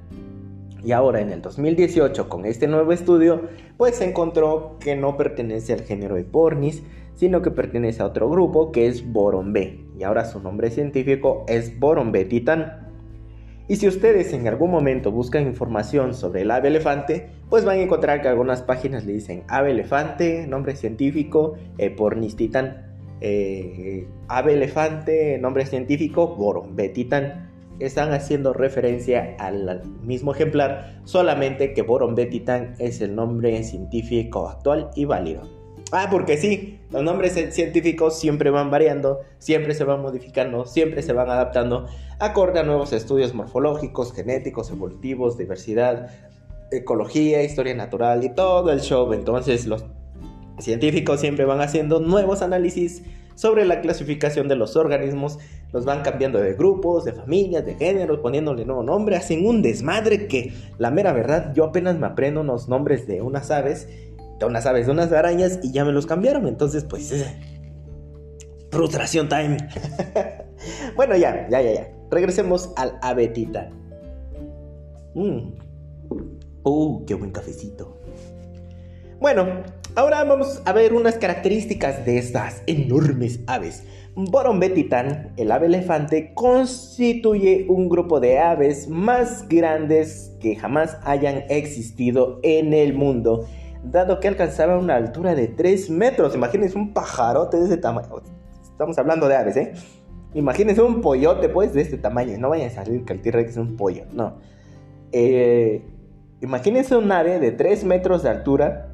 y 0.84 0.92
ahora 0.92 1.22
en 1.22 1.32
el 1.32 1.42
2018 1.42 2.28
con 2.30 2.46
este 2.46 2.68
nuevo 2.68 2.92
estudio 2.92 3.44
pues 3.78 3.96
se 3.98 4.06
encontró 4.10 4.78
que 4.80 4.96
no 4.96 5.16
pertenece 5.16 5.74
al 5.74 5.82
género 5.82 6.18
Epornis 6.18 6.84
sino 7.16 7.42
que 7.42 7.52
pertenece 7.52 8.02
a 8.02 8.08
otro 8.08 8.30
grupo 8.30 8.72
que 8.72 8.88
es 8.88 9.12
Borombe 9.12 9.86
y 9.98 10.04
ahora 10.04 10.26
su 10.26 10.40
nombre 10.40 10.72
científico 10.72 11.46
es 11.48 11.80
Borombe 11.80 12.26
titan. 12.26 12.90
Y 13.70 13.78
si 13.78 13.88
ustedes 13.88 14.34
en 14.34 14.48
algún 14.48 14.72
momento 14.72 15.12
buscan 15.12 15.48
información 15.48 16.14
sobre 16.14 16.42
el 16.42 16.52
ave 16.52 16.68
elefante, 16.68 17.30
pues 17.50 17.64
van 17.64 17.78
a 17.78 17.82
encontrar 17.82 18.22
que 18.22 18.28
algunas 18.28 18.62
páginas 18.62 19.06
le 19.06 19.14
dicen 19.14 19.44
ave 19.48 19.72
elefante, 19.72 20.48
nombre 20.48 20.76
científico, 20.76 21.54
Epornis 21.78 22.36
titan 22.36 22.93
eh, 23.22 24.08
ave 24.28 24.54
elefante, 24.54 25.38
nombre 25.40 25.66
científico, 25.66 26.36
Borombetitan, 26.36 27.50
están 27.80 28.14
haciendo 28.14 28.54
referencia 28.54 29.36
al 29.40 29.82
mismo 30.04 30.34
ejemplar, 30.34 31.02
solamente 31.06 31.74
que 31.74 31.82
Borombetitan 31.82 32.76
es 32.80 33.02
el 33.02 33.16
nombre 33.16 33.64
científico 33.64 34.48
actual 34.48 34.90
y 34.96 35.06
válido. 35.06 35.64
Ah, 35.92 36.08
porque 36.10 36.38
sí, 36.38 36.80
los 36.90 37.04
nombres 37.04 37.34
científicos 37.54 38.18
siempre 38.18 38.50
van 38.50 38.72
variando, 38.72 39.20
siempre 39.38 39.76
se 39.76 39.84
van 39.84 40.02
modificando, 40.02 40.66
siempre 40.66 41.04
se 41.04 41.14
van 41.14 41.30
adaptando 41.30 41.86
acorde 42.20 42.60
a 42.60 42.64
nuevos 42.64 42.94
estudios 42.94 43.36
morfológicos, 43.36 44.12
genéticos, 44.14 44.72
evolutivos, 44.72 45.38
diversidad, 45.38 46.10
ecología, 46.72 47.44
historia 47.44 47.76
natural 47.76 48.24
y 48.24 48.30
todo 48.30 48.72
el 48.72 48.82
show. 48.82 49.14
Entonces 49.14 49.68
los 49.68 49.86
científicos 50.60 51.20
siempre 51.20 51.46
van 51.46 51.62
haciendo 51.62 52.00
nuevos 52.00 52.42
análisis 52.42 53.04
sobre 53.36 53.66
la 53.66 53.82
clasificación 53.82 54.48
de 54.48 54.56
los 54.56 54.76
organismos, 54.76 55.40
los 55.72 55.86
van 55.86 56.04
cambiando 56.04 56.40
de 56.40 56.54
grupos, 56.54 57.04
de 57.04 57.14
familias, 57.14 57.66
de 57.66 57.76
géneros, 57.76 58.20
poniéndole 58.20 58.66
nuevo 58.66 58.84
nombre, 58.84 59.16
hacen 59.16 59.46
un 59.46 59.62
desmadre 59.62 60.28
que 60.28 60.54
la 60.78 60.92
mera 60.92 61.14
verdad 61.14 61.54
yo 61.54 61.66
apenas 61.66 61.98
me 61.98 62.08
aprendo 62.08 62.42
unos 62.42 62.70
nombres 62.70 63.08
de 63.08 63.22
unas 63.22 63.50
aves, 63.50 63.88
de 64.40 64.46
unas 64.46 64.66
aves, 64.66 64.86
de 64.86 64.92
unas 64.92 65.12
arañas 65.12 65.60
y 65.64 65.72
ya 65.72 65.84
me 65.84 65.92
los 65.92 66.06
cambiaron, 66.06 66.48
entonces 66.48 66.84
pues 66.84 67.26
frustración 68.72 69.30
time. 69.30 69.58
bueno, 70.96 71.16
ya, 71.16 71.48
ya, 71.50 71.62
ya, 71.62 71.74
ya. 71.74 71.92
Regresemos 72.12 72.72
al 72.76 72.98
abetita. 73.02 73.70
Mmm. 75.16 75.54
Uh, 76.64 77.06
qué 77.06 77.14
buen 77.14 77.32
cafecito. 77.32 77.98
Bueno, 79.20 79.64
ahora 79.96 80.24
vamos 80.24 80.62
a 80.66 80.74
ver 80.74 80.94
unas 80.94 81.18
características 81.18 82.06
de 82.06 82.18
estas 82.18 82.64
enormes 82.66 83.40
aves. 83.48 83.84
Borombetitan, 84.16 85.34
el 85.38 85.52
ave 85.52 85.68
elefante, 85.68 86.34
constituye 86.34 87.66
un 87.70 87.90
grupo 87.90 88.20
de 88.20 88.40
aves 88.40 88.88
más 88.88 89.48
grandes 89.48 90.36
que 90.40 90.56
jamás 90.56 90.98
hayan 91.04 91.44
existido 91.50 92.40
en 92.44 92.74
el 92.74 92.94
mundo, 92.94 93.48
dado 93.84 94.20
que 94.20 94.28
alcanzaba 94.28 94.78
una 94.78 94.96
altura 94.96 95.36
de 95.36 95.48
3 95.48 95.90
metros. 95.90 96.36
Imagínense 96.36 96.78
un 96.78 96.94
pajarote 96.94 97.58
de 97.58 97.66
ese 97.66 97.78
tamaño. 97.78 98.08
Estamos 98.62 98.98
hablando 98.98 99.28
de 99.28 99.36
aves, 99.36 99.58
¿eh? 99.58 99.74
Imagínense 100.36 100.82
un 100.82 101.02
pollote, 101.02 101.50
pues, 101.50 101.74
de 101.74 101.82
este 101.82 101.98
tamaño. 101.98 102.38
No 102.38 102.50
vayan 102.50 102.68
a 102.68 102.72
salir 102.72 103.06
que 103.06 103.14
el 103.14 103.22
T-Rex 103.22 103.52
es 103.52 103.58
un 103.58 103.78
pollo, 103.78 104.06
no. 104.14 104.38
Eh, 105.12 105.84
imagínense 106.42 106.96
un 106.96 107.12
ave 107.12 107.40
de 107.40 107.52
3 107.52 107.84
metros 107.84 108.24
de 108.24 108.30
altura 108.30 108.93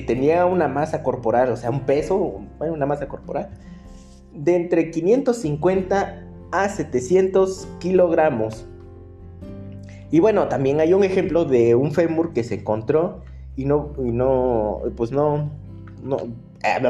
tenía 0.00 0.46
una 0.46 0.68
masa 0.68 1.02
corporal, 1.02 1.50
o 1.50 1.56
sea, 1.56 1.70
un 1.70 1.80
peso, 1.80 2.42
bueno, 2.58 2.74
una 2.74 2.86
masa 2.86 3.08
corporal, 3.08 3.50
de 4.32 4.56
entre 4.56 4.90
550 4.90 6.24
a 6.52 6.68
700 6.68 7.68
kilogramos. 7.78 8.66
Y 10.10 10.20
bueno, 10.20 10.48
también 10.48 10.80
hay 10.80 10.94
un 10.94 11.04
ejemplo 11.04 11.44
de 11.44 11.74
un 11.74 11.92
fémur 11.92 12.32
que 12.32 12.42
se 12.44 12.54
encontró 12.54 13.22
y 13.56 13.64
no, 13.64 13.92
y 13.98 14.12
no, 14.12 14.80
pues 14.96 15.12
no, 15.12 15.50
no, 16.02 16.16
eh, 16.64 16.80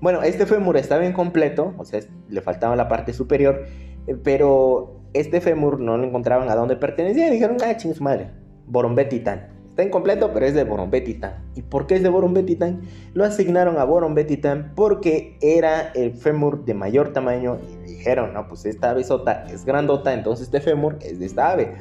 bueno, 0.00 0.22
este 0.22 0.46
fémur 0.46 0.76
estaba 0.76 1.06
incompleto, 1.06 1.74
o 1.78 1.84
sea, 1.84 2.00
le 2.28 2.40
faltaba 2.40 2.74
la 2.76 2.88
parte 2.88 3.12
superior, 3.12 3.66
eh, 4.06 4.16
pero 4.22 5.00
este 5.12 5.40
fémur 5.40 5.78
no 5.80 5.96
lo 5.96 6.04
encontraban 6.04 6.48
a 6.50 6.56
dónde 6.56 6.76
pertenecía 6.76 7.28
y 7.28 7.30
dijeron, 7.30 7.56
ah, 7.64 7.76
ching 7.76 7.94
su 7.94 8.02
madre, 8.02 8.30
Borombetitán. 8.66 9.51
Está 9.72 9.84
incompleto, 9.84 10.34
pero 10.34 10.44
es 10.44 10.52
de 10.52 10.64
Borombetitan. 10.64 11.32
¿Y 11.56 11.62
por 11.62 11.86
qué 11.86 11.94
es 11.94 12.02
de 12.02 12.10
Borombetitan? 12.10 12.82
Lo 13.14 13.24
asignaron 13.24 13.78
a 13.78 13.84
Borombetitan 13.84 14.72
porque 14.76 15.38
era 15.40 15.92
el 15.94 16.12
fémur 16.12 16.66
de 16.66 16.74
mayor 16.74 17.14
tamaño 17.14 17.56
y 17.86 17.92
dijeron, 17.92 18.34
no, 18.34 18.46
pues 18.48 18.66
esta 18.66 18.90
ave 18.90 19.02
sota 19.02 19.46
es 19.50 19.64
grandota, 19.64 20.12
entonces 20.12 20.48
este 20.48 20.60
fémur 20.60 20.98
es 21.00 21.18
de 21.18 21.24
esta 21.24 21.52
ave, 21.52 21.72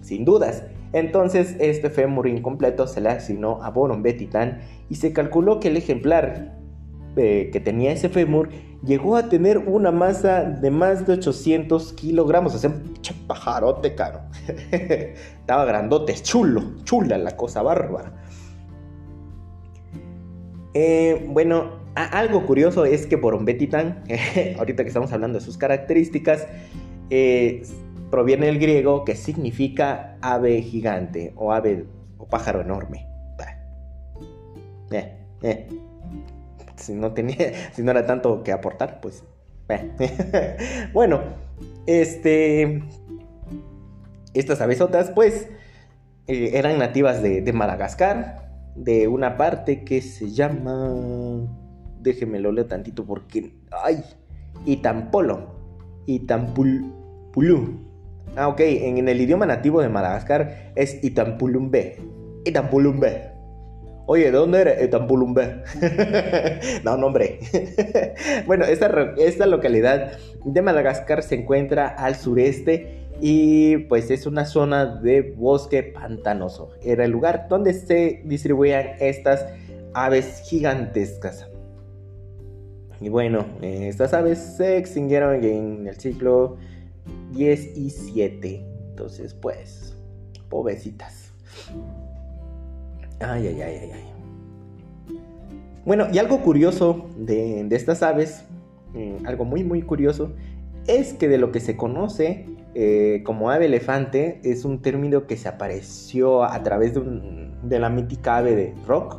sin 0.00 0.24
dudas. 0.24 0.64
Entonces 0.94 1.56
este 1.58 1.90
fémur 1.90 2.26
incompleto 2.26 2.86
se 2.86 3.02
le 3.02 3.10
asignó 3.10 3.62
a 3.62 3.68
Borombetitan 3.68 4.60
y 4.88 4.94
se 4.94 5.12
calculó 5.12 5.60
que 5.60 5.68
el 5.68 5.76
ejemplar 5.76 6.56
eh, 7.16 7.50
que 7.52 7.60
tenía 7.60 7.92
ese 7.92 8.08
fémur 8.08 8.48
llegó 8.84 9.16
a 9.16 9.28
tener 9.28 9.58
una 9.58 9.90
masa 9.90 10.42
de 10.42 10.70
más 10.70 11.06
de 11.06 11.14
800 11.14 11.92
kilogramos, 11.94 12.54
o 12.54 12.58
sea, 12.58 12.70
un 12.70 12.94
pajarote 13.26 13.94
caro. 13.94 14.20
Estaba 14.70 15.64
grandote, 15.64 16.14
chulo, 16.14 16.62
chula 16.84 17.18
la 17.18 17.36
cosa 17.36 17.62
bárbara. 17.62 18.12
Eh, 20.74 21.26
bueno, 21.30 21.86
algo 21.94 22.44
curioso 22.44 22.84
es 22.84 23.06
que 23.06 23.16
Borombetitan, 23.16 24.04
ahorita 24.58 24.82
que 24.82 24.88
estamos 24.88 25.12
hablando 25.12 25.38
de 25.38 25.44
sus 25.44 25.56
características, 25.56 26.46
eh, 27.10 27.62
proviene 28.10 28.46
del 28.46 28.58
griego 28.58 29.04
que 29.04 29.16
significa 29.16 30.16
ave 30.20 30.60
gigante 30.62 31.32
o 31.36 31.52
ave 31.52 31.86
o 32.18 32.26
pájaro 32.26 32.60
enorme. 32.60 33.06
Eh, 34.92 35.18
eh 35.42 35.68
si 36.86 36.94
no 36.94 37.12
tenía, 37.12 37.52
si 37.72 37.82
no 37.82 37.90
era 37.90 38.06
tanto 38.06 38.42
que 38.42 38.52
aportar, 38.52 39.00
pues. 39.00 39.24
bueno, 40.92 41.20
este. 41.86 42.82
Estas 44.32 44.60
abesotas, 44.60 45.10
pues, 45.10 45.48
eh, 46.26 46.50
eran 46.54 46.78
nativas 46.78 47.22
de, 47.22 47.52
Madagascar, 47.54 48.50
de 48.76 49.08
una 49.08 49.36
parte 49.36 49.82
que 49.84 50.00
se 50.02 50.30
llama. 50.30 50.94
Déjenme 52.00 52.38
lo 52.38 52.52
leo 52.52 52.66
tantito 52.66 53.04
porque. 53.04 53.54
¡Ay! 53.82 54.04
Itampolo. 54.64 55.56
Itampulú. 56.06 57.86
Ah, 58.36 58.48
ok, 58.48 58.60
en, 58.60 58.98
en, 58.98 59.08
el 59.08 59.20
idioma 59.20 59.46
nativo 59.46 59.80
de 59.80 59.88
Madagascar 59.88 60.72
es 60.76 61.02
Itampulumbe. 61.02 61.98
Itampulumbe. 62.44 63.35
Oye, 64.06 64.26
¿de 64.26 64.30
dónde 64.30 64.60
eres? 64.60 64.82
Etampulumbe. 64.82 65.62
no, 66.84 66.96
no, 66.96 67.08
hombre. 67.08 67.40
bueno, 68.46 68.64
esta, 68.64 69.14
esta 69.18 69.46
localidad 69.46 70.12
de 70.44 70.62
Madagascar 70.62 71.24
se 71.24 71.34
encuentra 71.34 71.88
al 71.88 72.14
sureste 72.14 73.08
y 73.20 73.78
pues 73.88 74.10
es 74.10 74.26
una 74.26 74.44
zona 74.44 74.86
de 74.86 75.22
bosque 75.22 75.82
pantanoso. 75.82 76.70
Era 76.82 77.04
el 77.04 77.10
lugar 77.10 77.48
donde 77.48 77.72
se 77.74 78.22
distribuían 78.24 78.90
estas 79.00 79.46
aves 79.92 80.42
gigantescas. 80.48 81.48
Y 83.00 83.08
bueno, 83.08 83.44
estas 83.60 84.14
aves 84.14 84.38
se 84.38 84.76
extinguieron 84.76 85.42
en 85.44 85.86
el 85.86 85.98
siglo 85.98 86.58
10 87.32 87.76
y 87.76 87.90
7. 87.90 88.64
Entonces, 88.90 89.34
pues, 89.34 89.96
pobrecitas. 90.48 91.32
Ay, 93.20 93.46
ay, 93.46 93.62
ay, 93.62 93.78
ay, 93.82 93.90
ay. 93.94 94.04
Bueno, 95.84 96.06
y 96.12 96.18
algo 96.18 96.42
curioso 96.42 97.06
de, 97.16 97.66
estas 97.70 98.02
aves, 98.02 98.44
eh, 98.94 99.18
algo 99.24 99.44
muy, 99.44 99.62
muy 99.64 99.82
curioso, 99.82 100.32
es 100.86 101.14
que 101.14 101.28
de 101.28 101.38
lo 101.38 101.52
que 101.52 101.60
se 101.60 101.76
conoce 101.76 102.46
eh, 102.74 103.22
como 103.24 103.50
ave 103.50 103.66
elefante 103.66 104.40
es 104.44 104.64
un 104.64 104.82
término 104.82 105.26
que 105.26 105.36
se 105.36 105.48
apareció 105.48 106.44
a 106.44 106.62
través 106.62 106.94
de, 106.94 107.78
la 107.78 107.88
mítica 107.88 108.38
ave 108.38 108.54
de 108.54 108.74
rock, 108.86 109.18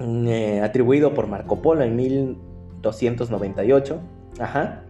eh, 0.00 0.60
atribuido 0.62 1.14
por 1.14 1.26
Marco 1.28 1.62
Polo 1.62 1.82
en 1.82 1.96
1298. 1.96 4.00
Ajá 4.38 4.84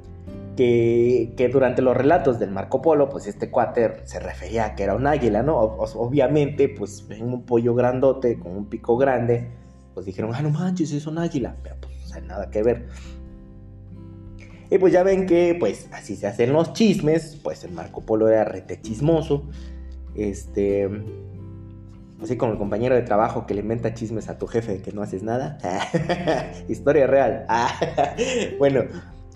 que, 0.59 1.50
durante 1.53 1.83
los 1.83 1.97
relatos 1.97 2.41
del 2.41 2.50
Marco 2.50 2.83
Polo, 2.83 3.09
pues 3.09 3.29
este 3.29 3.49
cuáter 3.49 4.03
se 4.05 4.19
refería 4.19 4.67
a 4.67 4.75
que 4.75 4.83
era 4.83 4.97
un 4.97 5.07
águila, 5.07 5.43
¿no? 5.43 5.57
obviamente, 5.57 6.69
pues 6.69 7.07
ven 7.07 7.23
un 7.23 7.47
pollo 7.47 7.77
grandote 7.77 8.41
con 8.41 8.57
un 8.57 8.67
pico 8.67 8.97
grande, 8.97 9.49
pues 9.95 10.05
dijeron, 10.05 10.33
ah, 10.35 10.43
no 10.43 10.50
manches, 10.50 10.91
es 10.93 11.07
un 11.07 11.19
águila, 11.19 11.55
pues 11.62 12.25
nada 12.25 12.50
que 12.50 12.62
ver. 12.65 12.88
Y 14.71 14.79
pues 14.79 14.93
ya 14.93 15.05
ven 15.05 15.27
que, 15.27 15.57
pues, 15.59 15.88
así 15.93 16.17
se 16.17 16.27
hacen 16.27 16.53
los 16.53 16.75
chismes. 16.75 17.38
Pues 17.43 17.65
el 17.65 17.71
Marco 17.73 18.03
Polo 18.03 18.29
era 18.29 18.45
rete 18.45 18.79
chismoso. 18.83 19.49
Este. 20.15 20.91
Así 22.23 22.37
como 22.37 22.53
el 22.53 22.59
compañero 22.59 22.95
de 22.95 23.00
trabajo 23.03 23.47
que 23.47 23.55
le 23.55 23.61
inventa 23.61 23.95
chismes 23.95 24.29
a 24.29 24.37
tu 24.37 24.47
jefe 24.47 24.73
de 24.73 24.83
que 24.83 24.93
no 24.93 25.00
haces 25.00 25.23
nada. 25.23 25.57
Historia 26.69 27.07
real. 27.07 27.47
bueno, 28.59 28.83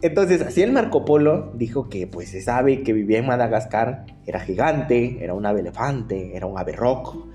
entonces 0.03 0.43
así 0.43 0.63
el 0.63 0.73
Marco 0.73 1.05
Polo 1.05 1.53
dijo 1.55 1.89
que 1.89 2.07
pues 2.07 2.31
se 2.31 2.43
sabe 2.43 2.83
que 2.83 2.93
vivía 2.93 3.19
en 3.19 3.27
Madagascar, 3.27 4.05
era 4.27 4.41
gigante, 4.41 5.19
era 5.23 5.35
un 5.35 5.47
ave 5.47 5.61
elefante, 5.61 6.37
era 6.37 6.47
un 6.47 6.59
ave 6.59 6.73
rock 6.73 7.27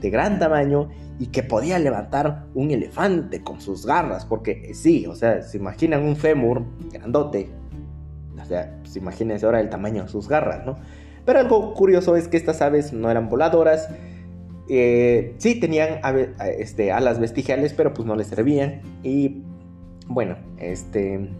de 0.00 0.10
gran 0.10 0.38
tamaño 0.38 0.88
y 1.18 1.28
que 1.28 1.42
podía 1.42 1.78
levantar 1.78 2.46
un 2.54 2.70
elefante 2.70 3.42
con 3.42 3.60
sus 3.60 3.86
garras, 3.86 4.26
porque 4.26 4.74
sí, 4.74 5.06
o 5.06 5.14
sea, 5.14 5.42
se 5.42 5.56
imaginan 5.56 6.02
un 6.02 6.16
fémur 6.16 6.64
grandote, 6.92 7.48
o 8.38 8.44
sea, 8.44 8.76
pues 8.82 8.96
imagínense 8.96 9.46
ahora 9.46 9.60
el 9.60 9.70
tamaño 9.70 10.02
de 10.02 10.08
sus 10.08 10.28
garras, 10.28 10.66
¿no? 10.66 10.76
Pero 11.24 11.40
algo 11.40 11.74
curioso 11.74 12.16
es 12.16 12.28
que 12.28 12.36
estas 12.36 12.60
aves 12.60 12.92
no 12.92 13.10
eran 13.10 13.28
voladoras, 13.28 13.88
eh, 14.68 15.34
sí 15.38 15.60
tenían 15.60 16.00
este, 16.58 16.92
alas 16.92 17.20
vestigiales, 17.20 17.72
pero 17.72 17.94
pues 17.94 18.06
no 18.06 18.16
les 18.16 18.28
servían. 18.28 18.82
Y 19.02 19.42
bueno, 20.08 20.36
este. 20.58 21.30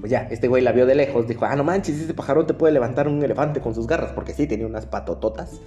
Pues 0.00 0.10
ya, 0.10 0.28
este 0.30 0.48
güey 0.48 0.62
la 0.62 0.72
vio 0.72 0.86
de 0.86 0.94
lejos, 0.94 1.28
dijo, 1.28 1.44
ah, 1.44 1.54
no 1.54 1.64
manches, 1.64 2.00
ese 2.00 2.14
pajarón 2.14 2.46
te 2.46 2.54
puede 2.54 2.72
levantar 2.72 3.08
un 3.08 3.22
elefante 3.22 3.60
con 3.60 3.74
sus 3.74 3.86
garras, 3.86 4.12
porque 4.12 4.32
sí, 4.32 4.46
tenía 4.46 4.66
unas 4.66 4.86
patototas. 4.86 5.60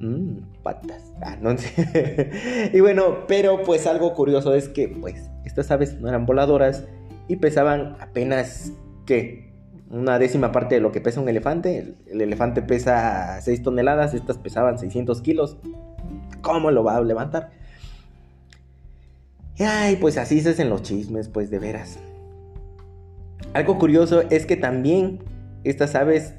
Mmm, 0.00 0.38
patas. 0.62 1.12
Ah, 1.22 1.36
no 1.40 1.56
sé. 1.58 2.70
y 2.72 2.80
bueno, 2.80 3.26
pero 3.26 3.62
pues 3.62 3.86
algo 3.86 4.14
curioso 4.14 4.54
es 4.54 4.68
que, 4.68 4.88
pues, 4.88 5.30
estas 5.44 5.70
aves 5.70 6.00
no 6.00 6.08
eran 6.08 6.26
voladoras 6.26 6.84
y 7.28 7.36
pesaban 7.36 7.96
apenas, 8.00 8.72
¿qué? 9.06 9.54
una 9.94 10.18
décima 10.18 10.50
parte 10.50 10.74
de 10.74 10.80
lo 10.80 10.92
que 10.92 11.00
pesa 11.00 11.20
un 11.20 11.28
elefante. 11.28 11.94
El, 12.06 12.20
elefante 12.20 12.62
pesa 12.62 13.40
6 13.40 13.62
toneladas, 13.62 14.14
estas 14.14 14.38
pesaban 14.38 14.78
600 14.78 15.20
kilos. 15.20 15.56
¿Cómo 16.42 16.70
lo 16.70 16.82
va 16.82 16.96
a 16.96 17.02
levantar? 17.02 17.50
Ay, 19.58 19.96
pues 19.96 20.18
así 20.18 20.40
se 20.40 20.50
hacen 20.50 20.68
los 20.68 20.82
chismes, 20.82 21.28
pues 21.28 21.48
de 21.50 21.58
veras. 21.60 21.98
Algo 23.52 23.78
curioso 23.78 24.22
es 24.30 24.46
que 24.46 24.56
también 24.56 25.20
estas 25.62 25.94
aves, 25.94 26.34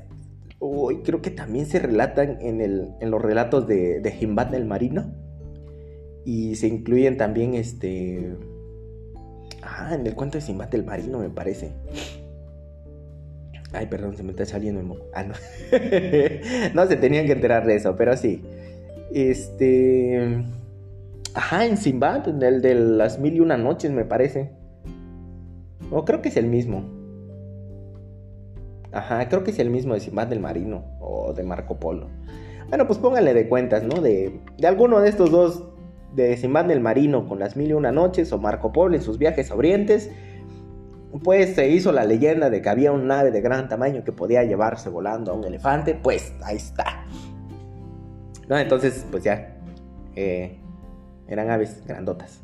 uy, 0.60 1.02
creo 1.04 1.22
que 1.22 1.32
también 1.32 1.66
se 1.66 1.80
relatan 1.80 2.38
en, 2.42 2.62
el, 2.62 2.90
en 3.00 3.12
los 3.12 3.22
relatos 3.22 3.68
de, 3.68 4.00
de 4.02 4.10
el 4.54 4.66
Marino. 4.66 5.14
Y 6.26 6.56
se 6.56 6.68
incluyen 6.68 7.18
también 7.18 7.54
este... 7.54 8.36
Ah, 9.62 9.94
en 9.94 10.06
el 10.06 10.16
cuento 10.16 10.38
de 10.38 10.42
Simbat 10.42 10.74
el 10.74 10.84
Marino 10.84 11.20
me 11.20 11.30
parece. 11.30 11.72
Ay, 13.74 13.88
perdón, 13.88 14.16
se 14.16 14.24
me 14.24 14.32
está 14.32 14.46
saliendo 14.46 14.80
el 14.80 14.88
Ah, 15.14 15.24
no. 15.24 15.34
no 16.74 16.88
se 16.88 16.96
tenían 16.96 17.26
que 17.26 17.34
enterar 17.34 17.66
de 17.66 17.76
eso, 17.76 17.96
pero 17.96 18.16
sí. 18.16 18.42
Este. 19.14 20.44
Ajá, 21.34 21.66
en 21.66 21.78
Simbad, 21.78 22.28
en 22.30 22.42
el 22.42 22.62
de 22.62 22.76
las 22.76 23.20
mil 23.20 23.36
y 23.36 23.40
una 23.42 23.58
noches, 23.58 23.92
me 23.92 24.06
parece. 24.06 24.52
O 25.92 26.06
creo 26.06 26.22
que 26.22 26.30
es 26.30 26.38
el 26.38 26.48
mismo. 26.48 26.95
Ajá, 28.96 29.30
creo 29.30 29.44
que 29.44 29.52
es 29.52 29.60
el 29.60 29.70
mismo 29.70 29.94
de 29.94 30.00
Simbad 30.00 30.28
del 30.28 30.40
Marino 30.40 30.86
o 31.00 31.34
de 31.34 31.44
Marco 31.44 31.80
Polo. 31.80 32.08
Bueno, 32.70 32.88
pues 32.88 32.98
pónganle 32.98 33.34
de 33.34 33.48
cuentas, 33.48 33.84
¿no? 33.84 34.02
De, 34.02 34.40
de 34.58 34.68
alguno 34.68 35.00
de 35.02 35.10
estos 35.10 35.30
dos, 35.30 35.64
de 36.14 36.36
Simbad 36.38 36.66
del 36.66 36.80
Marino 36.80 37.28
con 37.28 37.38
las 37.38 37.56
mil 37.56 37.70
y 37.70 37.74
una 37.74 37.92
noches 37.92 38.32
o 38.32 38.40
Marco 38.40 38.72
Polo 38.72 38.96
en 38.96 39.04
sus 39.04 39.20
viajes 39.20 39.52
a 39.52 39.56
Orientes 39.56 40.10
pues 41.24 41.56
se 41.56 41.70
hizo 41.70 41.92
la 41.92 42.06
leyenda 42.06 42.50
de 42.50 42.62
que 42.62 42.70
había 42.70 42.92
un 42.92 43.10
ave 43.10 43.32
de 43.32 43.42
gran 43.42 43.70
tamaño 43.70 44.04
que 44.04 44.12
podía 44.12 44.44
llevarse 44.44 44.90
volando 44.90 45.32
a 45.32 45.36
un 45.36 45.46
elefante, 45.46 45.96
pues 45.96 46.34
ahí 46.44 46.58
está. 46.58 47.06
¿No? 48.48 48.58
Entonces, 48.58 49.06
pues 49.10 49.24
ya, 49.24 49.58
eh, 50.16 50.60
eran 51.28 51.50
aves 51.50 51.84
grandotas. 51.86 52.42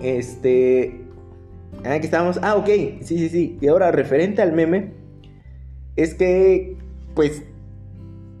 Este... 0.00 1.04
Aquí 1.84 2.06
estábamos. 2.06 2.38
Ah, 2.42 2.56
ok. 2.56 2.66
Sí, 2.66 3.18
sí, 3.18 3.28
sí. 3.28 3.58
Y 3.60 3.68
ahora, 3.68 3.90
referente 3.90 4.42
al 4.42 4.52
meme, 4.52 4.92
es 5.96 6.14
que, 6.14 6.76
pues, 7.14 7.42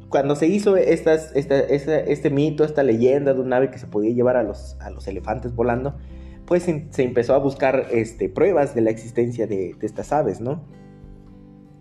cuando 0.08 0.36
se 0.36 0.46
hizo 0.46 0.76
estas, 0.76 1.32
este 1.34 2.30
mito, 2.30 2.64
esta 2.64 2.82
leyenda 2.82 3.34
de 3.34 3.40
un 3.40 3.52
ave 3.52 3.70
que 3.70 3.78
se 3.78 3.86
podía 3.86 4.12
llevar 4.12 4.36
a 4.36 4.42
los, 4.42 4.76
a 4.80 4.90
los 4.90 5.06
elefantes 5.06 5.54
volando, 5.54 5.96
pues 6.46 6.62
se 6.62 7.02
empezó 7.02 7.34
a 7.34 7.38
buscar 7.38 7.88
este, 7.90 8.30
pruebas 8.30 8.74
de 8.74 8.80
la 8.80 8.90
existencia 8.90 9.46
de, 9.46 9.76
estas 9.82 10.12
aves, 10.12 10.40
¿no? 10.40 10.62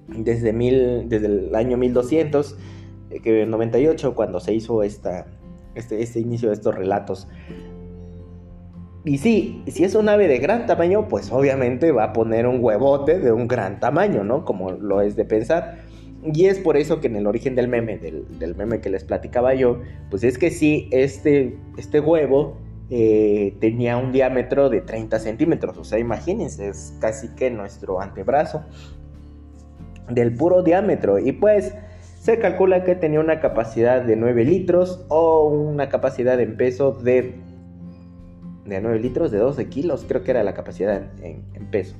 Desde, 0.09 0.51
mil, 0.51 1.07
desde 1.07 1.27
el 1.27 1.55
año 1.55 1.77
1200, 1.77 2.57
eh, 3.09 3.21
que 3.21 3.45
98, 3.45 4.13
cuando 4.13 4.41
se 4.41 4.53
hizo 4.53 4.83
esta, 4.83 5.27
este, 5.75 6.01
este 6.01 6.19
inicio 6.19 6.49
de 6.49 6.55
estos 6.55 6.75
relatos. 6.75 7.29
Y 9.07 9.19
sí, 9.19 9.63
si 9.67 9.85
es 9.85 9.95
un 9.95 10.09
ave 10.09 10.27
de 10.27 10.37
gran 10.37 10.65
tamaño, 10.65 11.07
pues 11.07 11.31
obviamente 11.31 11.93
va 11.93 12.03
a 12.03 12.13
poner 12.13 12.45
un 12.45 12.61
huevote 12.61 13.19
de 13.19 13.31
un 13.31 13.47
gran 13.47 13.79
tamaño, 13.79 14.25
¿no? 14.25 14.43
Como 14.43 14.71
lo 14.71 14.99
es 14.99 15.15
de 15.15 15.23
pensar. 15.23 15.77
Y 16.25 16.47
es 16.47 16.59
por 16.59 16.75
eso 16.75 16.99
que 16.99 17.07
en 17.07 17.15
el 17.15 17.25
origen 17.25 17.55
del 17.55 17.69
meme, 17.69 17.97
del, 17.97 18.55
meme 18.57 18.81
que 18.81 18.89
les 18.89 19.05
platicaba 19.05 19.53
yo, 19.53 19.79
pues 20.09 20.25
es 20.25 20.37
que 20.37 20.51
sí, 20.51 20.89
este, 20.91 21.55
este 21.77 22.01
huevo 22.01 22.57
eh, 22.89 23.55
tenía 23.61 23.95
un 23.95 24.11
diámetro 24.11 24.69
de 24.69 24.81
30 24.81 25.19
centímetros. 25.19 25.77
O 25.77 25.85
sea, 25.85 25.99
imagínense, 25.99 26.67
es 26.67 26.93
casi 26.99 27.29
que 27.29 27.49
nuestro 27.49 28.01
antebrazo 28.01 28.65
del 30.09 30.35
puro 30.35 30.63
diámetro. 30.63 31.17
Y 31.17 31.31
pues 31.31 31.73
se 32.19 32.39
calcula 32.39 32.83
que 32.83 32.95
tenía 32.95 33.21
una 33.21 33.39
capacidad 33.39 34.01
de 34.01 34.17
9 34.17 34.43
litros 34.43 35.05
o 35.07 35.47
una 35.47 35.87
capacidad 35.87 36.37
en 36.41 36.57
peso 36.57 36.91
de, 36.91 37.35
de 38.67 38.81
9 38.81 38.99
litros, 38.99 39.31
de 39.31 39.39
12 39.39 39.67
kilos, 39.69 40.05
creo 40.07 40.23
que 40.23 40.31
era 40.31 40.43
la 40.43 40.53
capacidad 40.53 41.03
en 41.23 41.43
peso. 41.71 41.95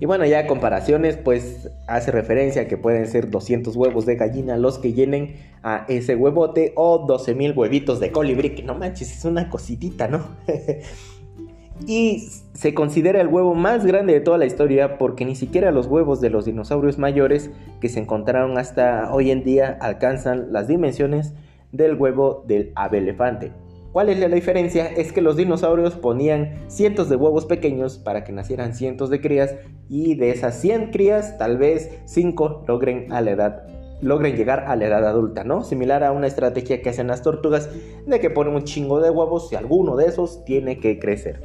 Y 0.00 0.06
bueno, 0.06 0.26
ya 0.26 0.46
comparaciones, 0.46 1.16
pues 1.16 1.70
hace 1.86 2.10
referencia 2.10 2.62
a 2.62 2.68
que 2.68 2.76
pueden 2.76 3.06
ser 3.06 3.30
200 3.30 3.76
huevos 3.76 4.06
de 4.06 4.16
gallina 4.16 4.56
los 4.56 4.78
que 4.78 4.92
llenen 4.92 5.36
a 5.62 5.86
ese 5.88 6.16
huevote 6.16 6.72
o 6.74 7.06
12.000 7.06 7.56
huevitos 7.56 8.00
de 8.00 8.10
colibrí, 8.10 8.50
que 8.50 8.64
no 8.64 8.74
manches, 8.74 9.16
es 9.16 9.24
una 9.24 9.48
cositita, 9.48 10.08
¿no? 10.08 10.26
y 11.86 12.28
se 12.54 12.74
considera 12.74 13.20
el 13.20 13.28
huevo 13.28 13.54
más 13.54 13.86
grande 13.86 14.14
de 14.14 14.20
toda 14.20 14.36
la 14.36 14.46
historia 14.46 14.98
porque 14.98 15.24
ni 15.24 15.36
siquiera 15.36 15.70
los 15.70 15.86
huevos 15.86 16.20
de 16.20 16.30
los 16.30 16.44
dinosaurios 16.44 16.98
mayores 16.98 17.50
que 17.80 17.88
se 17.88 18.00
encontraron 18.00 18.58
hasta 18.58 19.12
hoy 19.12 19.30
en 19.30 19.44
día 19.44 19.78
alcanzan 19.80 20.52
las 20.52 20.66
dimensiones 20.66 21.34
del 21.70 21.94
huevo 21.94 22.44
del 22.46 22.72
ave 22.74 22.98
elefante. 22.98 23.52
¿Cuál 23.94 24.08
es 24.08 24.18
la 24.18 24.26
diferencia? 24.26 24.88
Es 24.88 25.12
que 25.12 25.20
los 25.20 25.36
dinosaurios 25.36 25.94
ponían 25.94 26.58
cientos 26.66 27.08
de 27.08 27.14
huevos 27.14 27.46
pequeños 27.46 27.96
para 27.96 28.24
que 28.24 28.32
nacieran 28.32 28.74
cientos 28.74 29.08
de 29.08 29.20
crías 29.20 29.54
y 29.88 30.16
de 30.16 30.30
esas 30.30 30.60
100 30.60 30.90
crías 30.90 31.38
tal 31.38 31.58
vez 31.58 31.96
5 32.06 32.64
logren 32.66 33.12
a 33.12 33.20
la 33.20 33.30
edad 33.30 33.62
logren 34.00 34.34
llegar 34.34 34.64
a 34.66 34.74
la 34.74 34.86
edad 34.86 35.06
adulta, 35.06 35.44
¿no? 35.44 35.62
Similar 35.62 36.02
a 36.02 36.10
una 36.10 36.26
estrategia 36.26 36.82
que 36.82 36.90
hacen 36.90 37.06
las 37.06 37.22
tortugas 37.22 37.70
de 38.04 38.18
que 38.18 38.30
ponen 38.30 38.56
un 38.56 38.64
chingo 38.64 39.00
de 39.00 39.10
huevos 39.10 39.52
y 39.52 39.54
alguno 39.54 39.94
de 39.94 40.06
esos 40.06 40.44
tiene 40.44 40.80
que 40.80 40.98
crecer. 40.98 41.40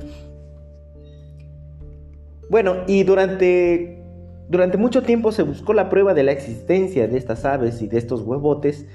Bueno, 2.50 2.78
y 2.88 3.04
durante 3.04 4.02
durante 4.50 4.80
mucho 4.80 5.04
tiempo 5.04 5.32
se 5.32 5.44
buscó 5.44 5.74
la 5.74 5.88
prueba 5.90 6.16
de 6.16 6.24
la 6.24 6.32
existencia 6.32 7.08
de 7.08 7.16
estas 7.16 7.46
aves 7.46 7.84
y 7.84 7.88
de 7.88 8.00
estos 8.00 8.24
huevotes 8.24 8.88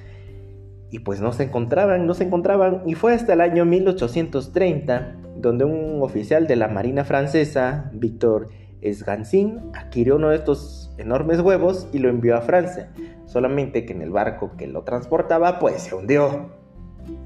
y 0.94 1.00
pues 1.00 1.20
no 1.20 1.32
se 1.32 1.42
encontraban, 1.42 2.06
no 2.06 2.14
se 2.14 2.22
encontraban. 2.22 2.82
Y 2.86 2.94
fue 2.94 3.14
hasta 3.14 3.32
el 3.32 3.40
año 3.40 3.64
1830 3.64 5.16
donde 5.34 5.64
un 5.64 6.00
oficial 6.02 6.46
de 6.46 6.54
la 6.54 6.68
Marina 6.68 7.04
francesa, 7.04 7.90
Victor 7.92 8.48
Esgancin, 8.80 9.72
adquirió 9.74 10.14
uno 10.14 10.28
de 10.28 10.36
estos 10.36 10.94
enormes 10.96 11.40
huevos 11.40 11.88
y 11.92 11.98
lo 11.98 12.10
envió 12.10 12.36
a 12.36 12.42
Francia, 12.42 12.92
solamente 13.26 13.84
que 13.84 13.92
en 13.92 14.02
el 14.02 14.10
barco 14.10 14.52
que 14.56 14.68
lo 14.68 14.82
transportaba 14.82 15.58
pues 15.58 15.82
se 15.82 15.96
hundió, 15.96 16.50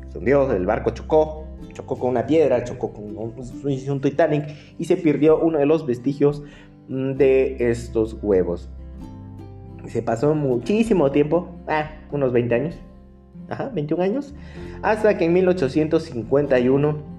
se 0.09 0.17
hundió, 0.17 0.51
el 0.51 0.65
barco 0.65 0.93
chocó, 0.93 1.45
chocó 1.75 1.99
con 1.99 2.09
una 2.09 2.27
piedra, 2.27 2.65
chocó 2.65 2.95
con 2.95 3.19
un, 3.19 3.35
un 3.37 4.01
Titanic 4.01 4.49
y 4.79 4.87
se 4.87 4.97
perdió 4.97 5.41
uno 5.41 5.59
de 5.59 5.67
los 5.67 5.85
vestigios 5.85 6.43
mm, 6.89 7.13
de 7.17 7.71
estos 7.71 8.17
huevos. 8.23 8.71
Se 9.89 10.01
pasó 10.01 10.35
muchísimo 10.35 11.13
tiempo, 11.13 11.51
ah, 11.67 11.91
unos 12.11 12.33
20 12.33 12.55
años, 12.55 12.79
Ajá, 13.49 13.71
21 13.75 14.03
años. 14.03 14.35
Hasta 14.83 15.17
que 15.17 15.25
en 15.25 15.33
1851 15.33 17.19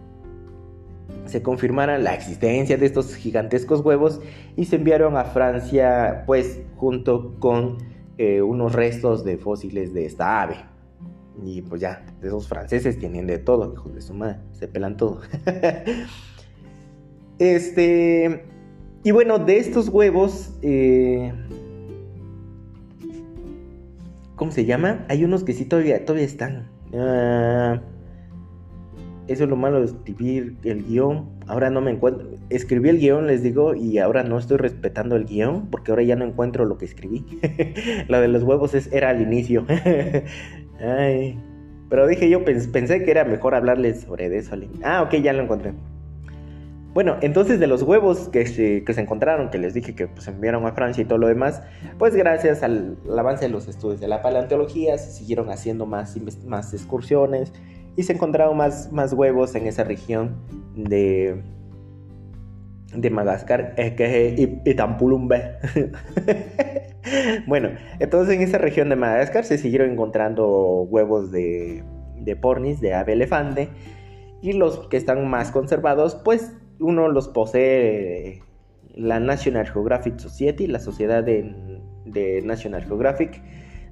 se 1.26 1.42
confirmara 1.42 1.98
la 1.98 2.14
existencia 2.14 2.78
de 2.78 2.86
estos 2.86 3.16
gigantescos 3.16 3.82
huevos 3.82 4.20
y 4.56 4.66
se 4.66 4.78
enviaron 4.78 5.16
a 5.16 5.26
Francia, 5.26 6.24
pues, 6.26 6.62
junto 6.76 7.36
con 7.40 7.78
eh, 8.18 8.42
unos 8.42 8.74
restos 8.74 9.24
de 9.24 9.38
fósiles 9.38 9.94
de 9.94 10.06
esta 10.06 10.42
ave. 10.42 10.58
Y 11.44 11.62
pues 11.62 11.80
ya, 11.80 12.06
esos 12.22 12.48
franceses 12.48 13.00
tienen 13.00 13.28
de 13.28 13.38
todo, 13.38 13.72
hijos 13.72 13.94
de 13.94 14.02
su 14.02 14.14
madre, 14.14 14.40
se 14.52 14.68
pelan 14.68 14.98
todo. 14.98 15.22
este. 17.40 18.44
Y 19.04 19.12
bueno, 19.12 19.40
de 19.40 19.58
estos 19.58 19.88
huevos, 19.88 20.54
eh, 20.62 21.32
¿cómo 24.40 24.54
se 24.54 24.64
llama? 24.64 25.06
Hay 25.10 25.26
unos 25.26 25.44
que 25.44 25.52
sí 25.52 25.66
todavía, 25.66 26.06
todavía 26.06 26.26
están. 26.26 26.70
Ah, 26.96 27.82
eso 29.28 29.44
es 29.44 29.50
lo 29.50 29.58
malo 29.58 29.80
de 29.80 29.88
escribir 29.88 30.56
el 30.64 30.86
guion. 30.86 31.30
Ahora 31.46 31.70
no 31.70 31.82
me 31.82 31.92
encuentro. 31.92 32.26
Escribí 32.50 32.88
el 32.88 33.00
guion, 33.00 33.28
les 33.28 33.44
digo, 33.44 33.76
y 33.76 33.98
ahora 33.98 34.24
no 34.24 34.40
estoy 34.40 34.58
respetando 34.58 35.18
el 35.18 35.26
guion 35.26 35.70
porque 35.70 35.92
ahora 35.92 36.04
ya 36.04 36.16
no 36.16 36.24
encuentro 36.24 36.64
lo 36.64 36.78
que 36.78 36.86
escribí. 36.86 37.26
lo 38.08 38.22
de 38.22 38.30
los 38.30 38.44
huevos 38.44 38.74
es, 38.74 38.90
era 38.94 39.10
al 39.10 39.22
inicio. 39.22 39.66
Pero 41.90 42.08
dije 42.08 42.30
yo, 42.30 42.46
pensé 42.46 43.04
que 43.04 43.12
era 43.12 43.26
mejor 43.26 43.56
hablarles 43.56 44.02
sobre 44.02 44.34
eso. 44.38 44.56
Ah, 44.84 45.02
ok, 45.02 45.16
ya 45.16 45.34
lo 45.34 45.44
encontré. 45.44 45.74
Bueno, 46.94 47.18
entonces 47.22 47.60
de 47.60 47.68
los 47.68 47.84
huevos 47.84 48.30
que 48.30 48.48
se, 48.48 48.84
que 48.84 48.94
se 48.94 49.02
encontraron, 49.02 49.52
que 49.52 49.60
les 49.60 49.76
dije 49.76 49.94
que 49.94 50.08
pues, 50.08 50.28
enviaron 50.28 50.66
a 50.66 50.72
Francia 50.72 51.04
y 51.04 51.06
todo 51.06 51.20
lo 51.20 51.28
demás, 51.28 51.62
pues 52.00 52.16
gracias 52.16 52.64
al, 52.64 52.98
avance 53.16 53.46
de 53.46 53.52
los 53.52 53.68
estudios 53.68 54.00
de 54.00 54.08
la 54.08 54.24
paleontología 54.24 54.98
se 54.98 55.12
siguieron 55.12 55.52
haciendo 55.52 55.86
más, 55.86 56.18
más 56.46 56.74
excursiones 56.74 57.54
y 57.96 58.04
se 58.04 58.14
encontraron 58.14 58.58
más, 58.58 58.92
más 58.92 59.14
huevos 59.14 59.54
en 59.54 59.68
esa 59.68 59.84
región 59.84 60.38
de, 60.76 61.44
de 62.96 63.10
Madagascar, 63.12 63.76
es 63.78 63.94
que 63.94 64.64
bueno, 67.48 67.70
entonces 68.00 68.36
en 68.36 68.42
esa 68.42 68.58
región 68.58 68.90
de 68.90 68.96
Madagascar 68.96 69.46
se 69.46 69.60
siguieron 69.60 69.92
encontrando 69.92 70.88
huevos 70.90 71.32
de, 71.32 71.84
de 72.16 72.36
pornis, 72.36 72.82
de 72.82 72.96
ave 72.96 73.14
elefante, 73.14 73.70
y 74.42 74.54
los 74.54 74.88
que 74.88 74.98
están 74.98 75.30
más 75.30 75.52
conservados, 75.52 76.16
pues 76.16 76.54
uno 76.80 77.10
los 77.10 77.28
posee 77.28 78.42
la 78.96 79.20
National 79.20 79.68
Geographic 79.68 80.20
Society, 80.20 80.68
la 80.68 80.80
sociedad 80.80 81.24
de, 81.24 81.54
National 82.44 82.84
Geographic, 82.86 83.42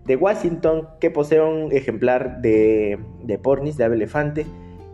de 0.06 0.16
Washington 0.16 0.88
que 1.00 1.12
posee 1.12 1.42
un 1.42 1.72
ejemplar 1.72 2.42
de, 2.42 3.00
de 3.24 3.38
pornis 3.38 3.78
de 3.78 3.84
ave 3.84 3.96
elefante 3.96 4.46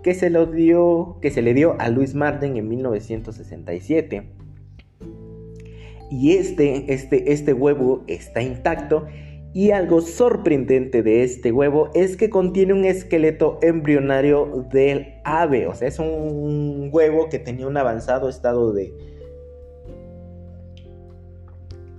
que 0.04 0.14
se, 0.14 0.30
lo 0.30 0.46
dio, 0.46 1.18
que 1.22 1.32
se 1.32 1.42
le 1.42 1.54
dio 1.54 1.76
a 1.80 1.90
Louis 1.90 2.14
Martin 2.14 2.58
en 2.58 2.68
1967. 2.68 4.24
Y 6.12 6.34
este, 6.34 6.94
este, 6.94 7.32
este 7.32 7.54
huevo 7.54 8.04
está 8.08 8.42
intacto 8.42 9.08
y 9.54 9.70
algo 9.70 10.02
sorprendente 10.02 11.04
de 11.04 11.24
este 11.24 11.52
huevo 11.52 11.90
es 11.94 12.18
que 12.18 12.30
contiene 12.30 12.74
un 12.74 12.86
esqueleto 12.86 13.60
embrionario 13.62 14.66
del 14.72 15.14
ave. 15.24 15.68
O 15.68 15.76
sea, 15.76 15.88
es 15.88 16.00
un 16.00 16.90
huevo 16.92 17.30
que 17.30 17.38
tenía 17.38 17.68
un 17.68 17.78
avanzado 17.78 18.30
estado 18.30 18.74
de, 18.74 18.94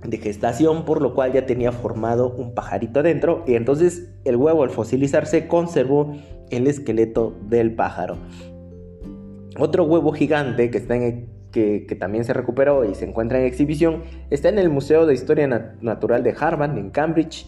de 0.03 0.17
gestación, 0.17 0.83
por 0.83 1.01
lo 1.01 1.13
cual 1.15 1.31
ya 1.31 1.45
tenía 1.45 1.71
formado 1.71 2.29
un 2.29 2.53
pajarito 2.53 2.99
adentro. 2.99 3.43
Y 3.47 3.55
entonces 3.55 4.09
el 4.25 4.35
huevo 4.35 4.63
al 4.63 4.69
fosilizarse 4.69 5.47
conservó 5.47 6.13
el 6.49 6.67
esqueleto 6.67 7.35
del 7.47 7.73
pájaro. 7.73 8.17
Otro 9.57 9.85
huevo 9.85 10.11
gigante 10.11 10.69
que, 10.69 10.77
está 10.77 10.97
en, 10.97 11.29
que, 11.55 11.97
también 11.99 12.23
se 12.23 12.33
recuperó 12.33 12.83
y 12.83 12.93
se 12.95 13.05
encuentra 13.05 13.39
en 13.39 13.45
exhibición 13.45 14.03
está 14.29 14.49
en 14.49 14.59
el 14.59 14.69
Museo 14.69 15.05
de 15.05 15.13
Historia 15.13 15.47
Natural 15.81 16.21
de 16.21 16.35
Harvard, 16.37 16.77
en 16.77 16.89
Cambridge. 16.89 17.47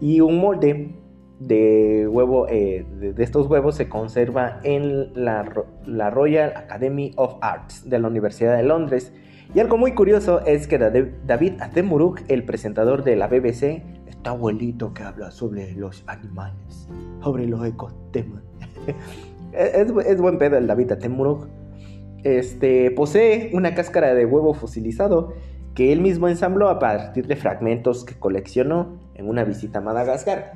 Y 0.00 0.20
un 0.20 0.38
molde 0.38 0.90
de 1.38 2.06
huevo 2.08 2.48
eh, 2.48 2.84
de, 2.98 3.22
estos 3.22 3.46
huevos 3.46 3.76
se 3.76 3.88
conserva 3.88 4.60
en 4.62 5.12
la, 5.14 5.50
la 5.86 6.10
Royal 6.10 6.52
Academy 6.56 7.12
of 7.16 7.36
Arts 7.40 7.88
de 7.88 7.98
la 7.98 8.08
Universidad 8.08 8.56
de 8.56 8.62
Londres 8.62 9.12
y 9.54 9.60
algo 9.60 9.76
muy 9.76 9.92
curioso 9.92 10.44
es 10.44 10.66
que 10.66 10.78
David 10.78 11.60
Attenborough, 11.60 12.16
el 12.28 12.44
presentador 12.44 13.04
de 13.04 13.16
la 13.16 13.28
BBC, 13.28 13.82
está 14.06 14.30
abuelito 14.30 14.92
que 14.92 15.02
habla 15.02 15.30
sobre 15.30 15.72
los 15.72 16.02
animales, 16.06 16.88
sobre 17.22 17.46
los 17.46 17.64
ecosistemas. 17.64 18.42
es, 19.52 20.20
buen 20.20 20.38
pedo 20.38 20.58
el 20.58 20.66
David 20.66 20.92
Attenborough. 20.92 21.46
Este, 22.26 22.90
posee 22.90 23.50
una 23.52 23.76
cáscara 23.76 24.12
de 24.12 24.26
huevo 24.26 24.52
fosilizado 24.52 25.34
que 25.76 25.92
él 25.92 26.00
mismo 26.00 26.28
ensambló 26.28 26.68
a 26.68 26.80
partir 26.80 27.28
de 27.28 27.36
fragmentos 27.36 28.04
que 28.04 28.16
coleccionó 28.16 28.98
en 29.14 29.28
una 29.28 29.44
visita 29.44 29.78
a 29.78 29.82
Madagascar. 29.82 30.54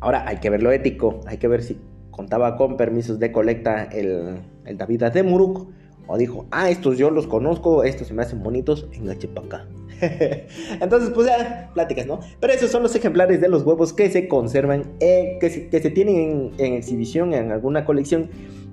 Ahora 0.00 0.28
hay 0.28 0.36
que 0.36 0.50
ver 0.50 0.62
lo 0.62 0.70
ético, 0.70 1.20
hay 1.26 1.38
que 1.38 1.48
ver 1.48 1.62
si 1.62 1.78
contaba 2.10 2.58
con 2.58 2.76
permisos 2.76 3.18
de 3.18 3.32
colecta 3.32 3.84
el, 3.84 4.42
el 4.66 4.76
David 4.76 5.04
Attenborough 5.04 5.68
o 6.06 6.18
dijo, 6.18 6.44
ah, 6.50 6.68
estos 6.68 6.98
yo 6.98 7.10
los 7.10 7.26
conozco, 7.26 7.82
estos 7.82 8.08
se 8.08 8.12
me 8.12 8.20
hacen 8.20 8.42
bonitos, 8.42 8.86
enganche 8.92 9.28
para 9.28 9.46
acá. 9.46 9.66
Entonces, 10.80 11.10
pues 11.14 11.26
ya, 11.26 11.70
pláticas, 11.72 12.06
¿no? 12.06 12.20
Pero 12.38 12.52
esos 12.52 12.70
son 12.70 12.82
los 12.82 12.94
ejemplares 12.94 13.40
de 13.40 13.48
los 13.48 13.62
huevos 13.62 13.94
que 13.94 14.10
se 14.10 14.28
conservan, 14.28 14.84
eh, 15.00 15.38
que, 15.40 15.48
se, 15.48 15.90
tienen 15.90 16.52
en, 16.58 16.74
exhibición 16.74 17.32
en 17.32 17.50
alguna 17.50 17.86
colección 17.86 18.28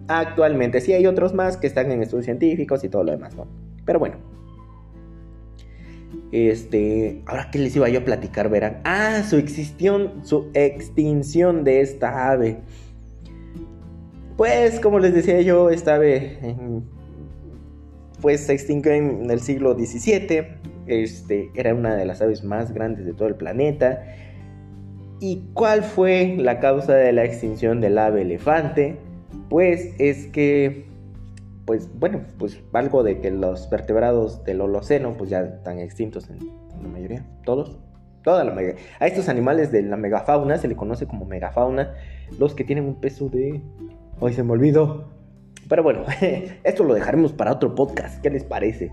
actualmente. 0.07 0.81
Sí, 0.81 0.93
hay 0.93 1.05
otros 1.07 1.33
más 1.33 1.57
que 1.57 1.67
están 1.67 1.91
en 1.91 2.01
estudios 2.01 2.25
científicos 2.25 2.83
y 2.83 2.89
todo 2.89 3.03
lo 3.03 3.11
demás, 3.11 3.35
¿no? 3.35 3.47
Pero 3.85 3.99
bueno. 3.99 4.15
Este, 6.31 7.21
ahora 7.25 7.49
que 7.51 7.59
les 7.59 7.75
iba 7.75 7.87
yo 7.89 7.99
a 7.99 8.05
platicar, 8.05 8.49
verán. 8.49 8.81
Ah, 8.83 9.23
su 9.27 9.37
extinción, 9.37 10.25
su 10.25 10.49
extinción 10.53 11.63
de 11.63 11.81
esta 11.81 12.31
ave. 12.31 12.57
Pues, 14.37 14.79
como 14.79 14.99
les 14.99 15.13
decía 15.13 15.39
yo, 15.41 15.69
esta 15.69 15.95
ave 15.95 16.37
pues 18.25 18.41
se 18.41 18.53
extinguió 18.53 18.91
en 18.93 19.29
el 19.29 19.39
siglo 19.39 19.75
XVII, 19.75 20.47
este, 20.87 21.51
era 21.53 21.75
una 21.75 21.95
de 21.95 22.05
las 22.05 22.23
aves 22.23 22.43
más 22.43 22.73
grandes 22.73 23.05
de 23.05 23.13
todo 23.13 23.27
el 23.27 23.35
planeta. 23.35 24.03
¿Y 25.19 25.43
cuál 25.53 25.83
fue 25.83 26.35
la 26.37 26.59
causa 26.59 26.95
de 26.95 27.13
la 27.13 27.23
extinción 27.23 27.81
del 27.81 27.99
ave 27.99 28.23
elefante? 28.23 28.97
Pues 29.49 29.93
es 29.99 30.27
que, 30.27 30.85
pues 31.65 31.89
bueno, 31.99 32.21
pues 32.37 32.61
algo 32.73 33.03
de 33.03 33.19
que 33.19 33.31
los 33.31 33.69
vertebrados 33.69 34.43
del 34.43 34.61
Holoceno 34.61 35.15
pues 35.17 35.29
ya 35.29 35.41
están 35.41 35.79
extintos 35.79 36.29
en, 36.29 36.39
la 36.81 36.89
mayoría, 36.89 37.25
todos, 37.43 37.77
toda 38.23 38.43
la. 38.43 38.55
A 38.99 39.07
estos 39.07 39.29
animales 39.29 39.71
de 39.71 39.83
la 39.83 39.97
megafauna 39.97 40.57
se 40.57 40.67
le 40.67 40.75
conoce 40.75 41.07
como 41.07 41.25
megafauna, 41.25 41.93
los 42.39 42.55
que 42.55 42.63
tienen 42.63 42.85
un 42.85 42.95
peso 42.95 43.29
de... 43.29 43.61
Hoy 44.19 44.33
se 44.33 44.43
me 44.43 44.53
olvidó. 44.53 45.05
Pero 45.67 45.83
bueno, 45.83 46.03
esto 46.63 46.83
lo 46.83 46.93
dejaremos 46.93 47.33
para 47.33 47.51
otro 47.51 47.75
podcast. 47.75 48.21
¿Qué 48.21 48.29
les 48.29 48.43
parece? 48.43 48.91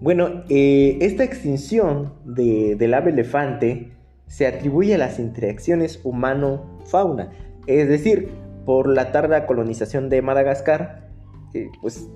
Bueno, 0.00 0.42
eh, 0.48 0.98
esta 1.00 1.22
extinción 1.22 2.14
del 2.24 2.92
ave 2.92 3.12
elefante 3.12 3.92
se 4.26 4.46
atribuye 4.46 4.94
a 4.96 4.98
las 4.98 5.20
interacciones 5.20 6.00
humano-fauna. 6.02 7.30
Es 7.68 7.88
decir, 7.88 8.30
por 8.64 8.88
la 8.88 9.12
tarda 9.12 9.46
colonización 9.46 10.08
de 10.08 10.22
Madagascar, 10.22 11.08
eh, 11.54 11.68
pues 11.80 12.08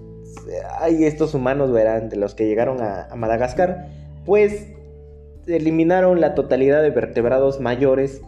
hay 0.81 1.05
estos 1.05 1.35
humanos, 1.35 1.73
verán, 1.73 2.09
de 2.09 2.17
los 2.17 2.35
que 2.35 2.47
llegaron 2.47 2.83
a 2.83 3.09
Madagascar, 3.17 3.89
pues 4.25 4.69
eliminaron 5.47 6.21
la 6.21 6.35
totalidad 6.35 6.83
de 6.83 6.91
vertebrados 6.91 7.61
mayores 7.61 8.23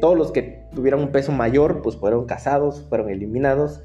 todos 0.00 0.16
los 0.16 0.32
que 0.32 0.62
tuvieron 0.74 1.00
un 1.00 1.08
peso 1.08 1.32
mayor, 1.32 1.82
pues 1.82 1.96
fueron 1.96 2.26
cazados, 2.26 2.84
fueron 2.88 3.08
eliminados. 3.08 3.82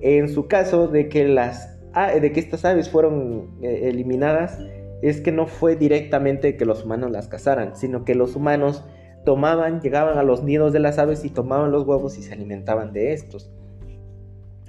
En 0.00 0.28
su 0.28 0.48
caso 0.48 0.88
de 0.88 1.08
que, 1.08 1.28
las, 1.28 1.78
de 2.20 2.32
que 2.32 2.40
estas 2.40 2.64
aves 2.64 2.90
fueron 2.90 3.50
eh, 3.62 3.82
eliminadas, 3.84 4.58
es 5.02 5.20
que 5.20 5.32
no 5.32 5.46
fue 5.46 5.76
directamente 5.76 6.56
que 6.56 6.64
los 6.64 6.84
humanos 6.84 7.10
las 7.10 7.28
cazaran, 7.28 7.76
sino 7.76 8.04
que 8.04 8.14
los 8.14 8.36
humanos 8.36 8.84
tomaban, 9.24 9.80
llegaban 9.80 10.18
a 10.18 10.22
los 10.22 10.42
nidos 10.42 10.72
de 10.72 10.80
las 10.80 10.98
aves 10.98 11.24
y 11.24 11.30
tomaban 11.30 11.70
los 11.70 11.86
huevos 11.86 12.18
y 12.18 12.22
se 12.22 12.32
alimentaban 12.32 12.92
de 12.92 13.12
estos. 13.12 13.50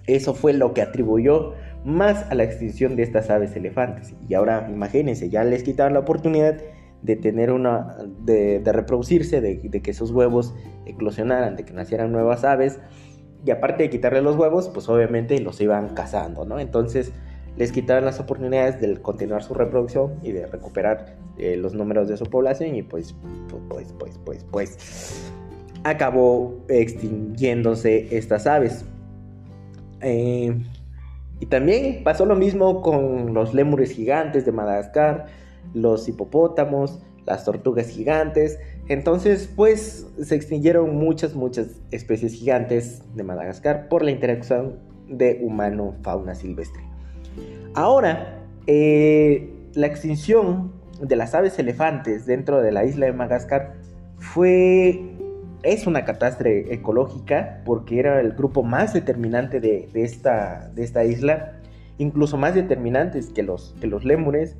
Eso 0.08 0.34
fue 0.34 0.54
lo 0.54 0.74
que 0.74 0.82
atribuyó 0.82 1.54
más 1.84 2.30
a 2.32 2.36
la 2.36 2.44
extinción 2.44 2.96
de 2.96 3.04
estas 3.04 3.30
aves 3.30 3.56
elefantes. 3.56 4.14
Y 4.28 4.34
ahora 4.34 4.68
imagínense, 4.72 5.30
ya 5.30 5.44
les 5.44 5.64
quitaron 5.64 5.94
la 5.94 6.00
oportunidad 6.00 6.58
de 7.02 7.16
tener 7.16 7.52
una, 7.52 7.98
de, 8.24 8.62
reproducirse, 8.66 9.42
de, 9.42 9.60
que 9.60 9.92
esos 9.92 10.12
huevos 10.12 10.56
eclosionaran, 10.86 11.56
de 11.56 11.64
que 11.64 11.74
nacieran 11.74 12.12
nuevas 12.12 12.44
aves. 12.44 12.80
Y 13.46 13.52
aparte 13.52 13.84
de 13.84 13.90
quitarle 13.90 14.22
los 14.22 14.36
huevos, 14.36 14.70
pues 14.70 14.90
obviamente 14.90 15.40
los 15.40 15.62
iban 15.62 15.90
cazando, 15.90 16.46
¿no? 16.46 16.60
Entonces 16.60 17.14
les 17.58 17.72
quitaron 17.72 18.06
las 18.06 18.20
oportunidades 18.20 18.82
de 18.82 19.02
continuar 19.02 19.44
su 19.44 19.54
reproducción 19.54 20.16
y 20.24 20.32
de 20.32 20.46
recuperar 20.46 21.16
eh, 21.38 21.56
los 21.56 21.74
números 21.74 22.08
de 22.08 22.18
su 22.18 22.26
población 22.26 22.76
y 22.76 22.84
pues, 22.84 23.16
pues, 23.70 23.94
pues, 23.98 24.20
pues, 24.26 24.46
pues, 24.52 25.32
acabó 25.84 26.56
extinguiéndose 26.68 28.16
estas 28.16 28.48
aves. 28.48 28.86
Eh, 30.02 30.56
y 31.40 31.46
también 31.48 32.04
pasó 32.04 32.26
lo 32.26 32.36
mismo 32.36 32.82
con 32.82 33.34
los 33.34 33.54
lémures 33.54 33.92
gigantes 33.92 34.46
de 34.46 34.52
Madagascar, 34.52 35.28
los 35.74 36.08
hipopótamos, 36.08 37.00
las 37.26 37.44
tortugas 37.44 37.90
gigantes. 37.90 38.60
Entonces, 38.88 39.52
pues 39.54 40.08
se 40.22 40.36
extinguieron 40.36 40.96
muchas, 40.96 41.36
muchas 41.36 41.82
especies 41.92 42.34
gigantes 42.34 43.02
de 43.16 43.24
Madagascar 43.24 43.90
por 43.90 44.04
la 44.04 44.12
interacción 44.12 44.80
de 45.08 45.40
humano-fauna 45.42 46.36
silvestre. 46.36 46.95
Ahora, 47.76 48.40
eh, 48.68 49.54
la 49.74 49.88
extinción 49.88 50.72
de 51.02 51.16
las 51.18 51.36
aves 51.36 51.60
elefantes 51.60 52.26
dentro 52.26 52.62
de 52.62 52.72
la 52.72 52.86
isla 52.86 53.06
de 53.06 53.12
Madagascar 53.12 53.74
fue 54.18 55.12
es 55.64 55.88
una 55.88 56.06
catástrofe 56.06 56.74
ecológica 56.74 57.62
porque 57.66 58.00
era 58.00 58.22
el 58.22 58.32
grupo 58.32 58.64
más 58.64 58.94
determinante 58.94 59.60
de, 59.60 59.90
esta, 59.94 60.72
de 60.74 60.84
esta 60.84 61.04
isla, 61.04 61.54
incluso 61.98 62.38
más 62.38 62.56
determinantes 62.56 63.28
que 63.28 63.44
los, 63.44 63.76
que 63.82 63.88
los 63.88 64.06
lémures, 64.06 64.56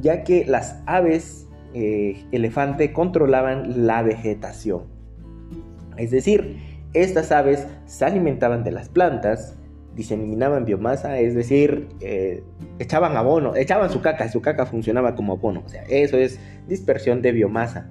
ya 0.00 0.24
que 0.24 0.44
las 0.44 0.82
aves 0.86 1.46
eh, 1.74 2.24
elefante 2.32 2.92
controlaban 2.92 3.86
la 3.86 4.02
vegetación. 4.02 4.84
Es 5.98 6.10
decir, 6.10 6.56
estas 6.94 7.30
aves 7.30 7.66
se 7.84 8.04
alimentaban 8.04 8.64
de 8.64 8.72
las 8.72 8.88
plantas, 8.88 9.55
diseminaban 9.96 10.66
biomasa, 10.66 11.18
es 11.18 11.34
decir, 11.34 11.88
eh, 12.00 12.44
echaban 12.78 13.16
abono, 13.16 13.56
echaban 13.56 13.90
su 13.90 14.02
caca, 14.02 14.28
su 14.30 14.42
caca 14.42 14.66
funcionaba 14.66 15.14
como 15.14 15.32
abono, 15.32 15.62
o 15.64 15.68
sea, 15.68 15.82
eso 15.88 16.18
es 16.18 16.38
dispersión 16.68 17.22
de 17.22 17.32
biomasa. 17.32 17.88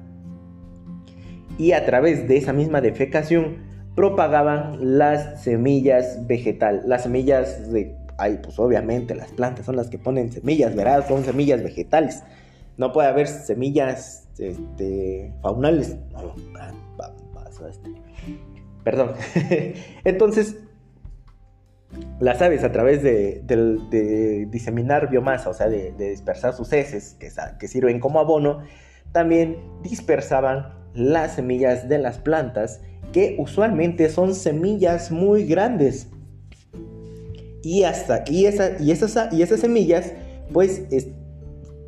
Y 1.58 1.72
a 1.72 1.86
través 1.86 2.28
de 2.28 2.38
esa 2.38 2.54
misma 2.54 2.80
defecación 2.82 3.58
propagaban 3.96 4.98
las 4.98 5.42
semillas 5.44 6.28
vegetal, 6.28 6.84
las 6.86 7.04
semillas 7.04 7.72
de, 7.72 7.96
ay, 8.18 8.40
pues 8.44 8.60
obviamente 8.60 9.16
las 9.16 9.32
plantas 9.32 9.66
son 9.66 9.76
las 9.76 9.90
que 9.90 9.98
ponen 9.98 10.32
semillas, 10.32 10.76
verás, 10.76 11.08
son 11.08 11.24
semillas 11.24 11.64
vegetales. 11.64 12.24
No 12.78 12.92
puede 12.92 13.08
haber 13.08 13.28
semillas 13.28 14.28
este, 14.38 15.34
faunales. 15.42 15.96
Este. 17.70 17.90
Perdón. 18.84 19.14
Entonces, 20.04 20.58
las 22.20 22.42
aves 22.42 22.64
a 22.64 22.72
través 22.72 23.04
de, 23.04 24.48
diseminar 24.50 25.10
biomasa, 25.10 25.50
o 25.50 25.54
sea, 25.54 25.68
de, 25.68 25.92
dispersar 25.92 26.54
sus 26.54 26.72
heces 26.72 27.18
que, 27.20 27.68
sirven 27.68 28.00
como 28.00 28.20
abono, 28.20 28.64
también 29.12 29.58
dispersaban 29.82 30.74
las 30.94 31.36
semillas 31.36 31.90
de 31.90 31.98
las 31.98 32.20
plantas, 32.20 32.82
que 33.12 33.36
usualmente 33.40 34.10
son 34.10 34.34
semillas 34.34 35.12
muy 35.12 35.46
grandes. 35.46 36.08
Y, 37.64 37.84
hasta, 37.84 38.24
y, 38.28 38.46
esa, 38.46 38.82
y, 38.82 38.92
esas, 38.92 39.34
y 39.34 39.42
esas 39.42 39.60
semillas, 39.60 40.14
pues, 40.54 40.84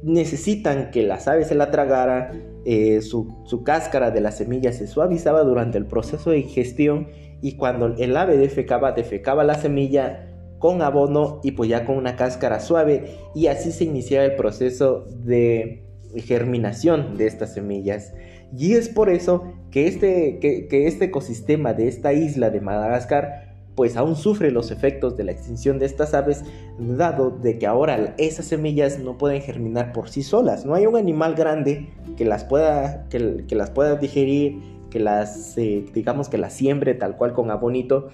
necesitan 0.03 0.91
que 0.91 1.03
las 1.03 1.27
aves 1.27 1.47
se 1.47 1.55
la 1.55 1.71
tragaran, 1.71 2.43
eh, 2.65 3.01
su, 3.01 3.43
su 3.45 3.63
cáscara 3.63 4.11
de 4.11 4.19
las 4.19 4.37
semillas 4.37 4.75
se 4.75 4.87
suavizaba 4.87 5.43
durante 5.43 5.77
el 5.77 5.85
proceso 5.85 6.31
de 6.31 6.39
ingestión 6.39 7.07
y 7.41 7.53
cuando 7.57 7.95
el 7.97 8.17
ave 8.17 8.37
defecaba, 8.37 8.91
defecaba 8.93 9.43
la 9.43 9.55
semilla 9.55 10.27
con 10.59 10.81
abono 10.81 11.39
y 11.43 11.51
pues 11.51 11.69
ya 11.69 11.85
con 11.85 11.97
una 11.97 12.15
cáscara 12.15 12.59
suave 12.59 13.17
y 13.35 13.47
así 13.47 13.71
se 13.71 13.83
iniciaba 13.83 14.25
el 14.25 14.35
proceso 14.35 15.05
de 15.23 15.83
germinación 16.15 17.17
de 17.17 17.27
estas 17.27 17.53
semillas. 17.53 18.13
Y 18.57 18.73
es 18.73 18.89
por 18.89 19.09
eso 19.09 19.43
que 19.71 19.87
este, 19.87 20.39
que, 20.39 20.87
este 20.87 21.05
ecosistema 21.05 21.73
de 21.73 21.87
esta 21.87 22.13
isla 22.13 22.49
de 22.49 22.61
Madagascar 22.61 23.47
pues 23.75 23.95
aún 23.95 24.15
sufre 24.15 24.49
los 24.49 24.71
efectos 24.71 25.17
de 25.17 25.23
la 25.23 25.31
extinción 25.31 25.77
de 25.77 25.85
estas 25.85 26.15
aves, 26.15 26.43
dado 26.79 27.29
de 27.29 27.59
que 27.59 27.67
ahora 27.67 28.15
esas 28.17 28.47
semillas 28.47 28.97
no 28.97 29.19
pueden 29.19 29.39
germinar 29.43 29.93
por 29.93 30.09
sí 30.09 30.23
solas. 30.23 30.65
No 30.65 30.73
hay 30.73 30.87
un 30.87 30.95
animal 30.95 31.35
grande 31.35 31.87
que 32.17 32.25
las 32.25 32.43
pueda, 32.43 33.05
que, 33.09 33.45
que 33.47 33.53
las 33.53 33.69
pueda 33.69 33.95
digerir 33.95 34.59
que 34.89 34.99
las, 34.99 35.57
eh, 35.57 35.85
digamos 35.93 36.29
que 36.29 36.37
las 36.37 36.53
siembre 36.53 36.93
tal 36.93 37.15
cual 37.15 37.33
con 37.33 37.51
abonito. 37.51 38.09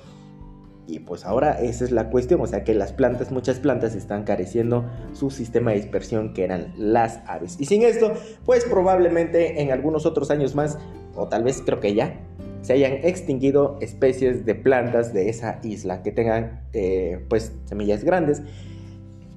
Y 0.85 0.99
pues 0.99 1.23
ahora 1.23 1.53
esa 1.61 1.85
es 1.85 1.91
la 1.91 2.09
cuestión, 2.09 2.41
o 2.41 2.47
sea 2.47 2.65
que 2.65 2.73
las 2.73 2.91
plantas, 2.91 3.31
muchas 3.31 3.59
plantas 3.59 3.95
están 3.95 4.23
careciendo 4.23 4.83
su 5.13 5.31
sistema 5.31 5.71
de 5.71 5.77
dispersión 5.77 6.33
que 6.33 6.43
eran 6.43 6.73
las 6.77 7.21
aves. 7.25 7.55
Y 7.57 7.65
sin 7.65 7.83
esto, 7.83 8.11
pues 8.45 8.65
probablemente 8.65 9.61
en 9.61 9.71
algunos 9.71 10.05
otros 10.05 10.29
años 10.29 10.55
más, 10.55 10.77
o 11.15 11.29
tal 11.29 11.43
vez 11.43 11.63
creo 11.65 11.79
que 11.79 11.93
ya, 11.93 12.19
se 12.63 12.73
hayan 12.73 12.93
extinguido 13.03 13.77
especies 13.81 14.45
de 14.45 14.55
plantas 14.55 15.13
de 15.13 15.29
esa 15.29 15.59
isla 15.63 16.01
que 16.01 16.11
tengan 16.11 16.63
eh, 16.73 17.25
pues 17.29 17.53
semillas 17.65 18.03
grandes 18.03 18.41